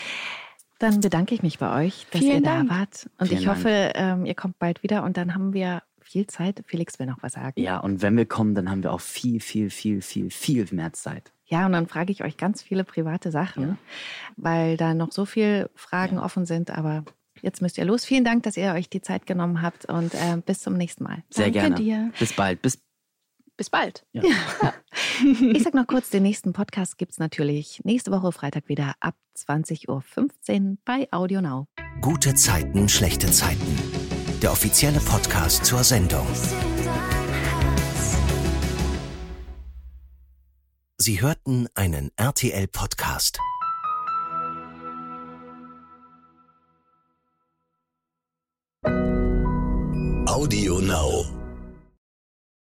Dann 0.78 1.00
bedanke 1.00 1.34
ich 1.34 1.42
mich 1.42 1.58
bei 1.58 1.84
euch, 1.86 2.06
dass 2.10 2.20
Vielen 2.20 2.36
ihr 2.36 2.42
da 2.42 2.56
Dank. 2.58 2.70
wart. 2.70 3.10
Und 3.18 3.28
Vielen 3.28 3.40
ich 3.40 3.48
hoffe, 3.48 3.92
ähm, 3.94 4.24
ihr 4.26 4.34
kommt 4.34 4.58
bald 4.58 4.82
wieder 4.82 5.04
und 5.04 5.16
dann 5.16 5.34
haben 5.34 5.52
wir 5.52 5.82
viel 6.00 6.26
Zeit. 6.26 6.62
Felix 6.66 6.98
will 6.98 7.06
noch 7.06 7.22
was 7.22 7.32
sagen. 7.34 7.60
Ja, 7.60 7.78
und 7.78 8.02
wenn 8.02 8.16
wir 8.16 8.26
kommen, 8.26 8.54
dann 8.54 8.70
haben 8.70 8.82
wir 8.82 8.92
auch 8.92 9.00
viel, 9.00 9.40
viel, 9.40 9.70
viel, 9.70 10.00
viel, 10.02 10.30
viel 10.30 10.66
mehr 10.72 10.92
Zeit. 10.92 11.32
Ja, 11.44 11.66
und 11.66 11.72
dann 11.72 11.86
frage 11.86 12.12
ich 12.12 12.24
euch 12.24 12.36
ganz 12.36 12.62
viele 12.62 12.84
private 12.84 13.30
Sachen, 13.30 13.62
Ja. 13.70 13.76
weil 14.36 14.76
da 14.76 14.94
noch 14.94 15.12
so 15.12 15.24
viele 15.26 15.70
Fragen 15.74 16.18
offen 16.18 16.46
sind. 16.46 16.70
Aber 16.70 17.04
jetzt 17.42 17.62
müsst 17.62 17.78
ihr 17.78 17.84
los. 17.84 18.04
Vielen 18.04 18.24
Dank, 18.24 18.42
dass 18.44 18.56
ihr 18.56 18.72
euch 18.72 18.88
die 18.88 19.00
Zeit 19.02 19.26
genommen 19.26 19.62
habt 19.62 19.86
und 19.86 20.14
äh, 20.14 20.36
bis 20.44 20.60
zum 20.60 20.74
nächsten 20.74 21.04
Mal. 21.04 21.22
Sehr 21.30 21.46
Danke 21.50 21.60
gerne. 21.60 21.74
dir. 21.76 22.12
Bis 22.18 22.32
bald. 22.32 22.62
Bis. 22.62 22.78
Bis 23.56 23.70
bald. 23.70 24.04
Ja. 24.12 24.22
Ich 25.22 25.62
sag 25.64 25.74
noch 25.74 25.86
kurz, 25.86 26.08
den 26.08 26.22
nächsten 26.22 26.54
Podcast 26.54 26.96
gibt's 26.96 27.18
natürlich 27.18 27.82
nächste 27.84 28.10
Woche 28.10 28.32
Freitag 28.32 28.68
wieder 28.68 28.94
ab 29.00 29.14
20.15 29.36 29.86
Uhr 29.88 30.76
bei 30.86 31.08
Audio 31.10 31.42
Now. 31.42 31.66
Gute 32.00 32.34
Zeiten, 32.34 32.88
schlechte 32.88 33.30
Zeiten. 33.30 33.76
Der 34.40 34.50
offizielle 34.52 34.98
Podcast 35.00 35.66
zur 35.66 35.84
Sendung. 35.84 36.26
Sie 40.96 41.20
hörten 41.20 41.68
einen 41.74 42.10
RTL-Podcast. 42.16 43.38
Audio 50.26 50.80
Now. 50.80 51.39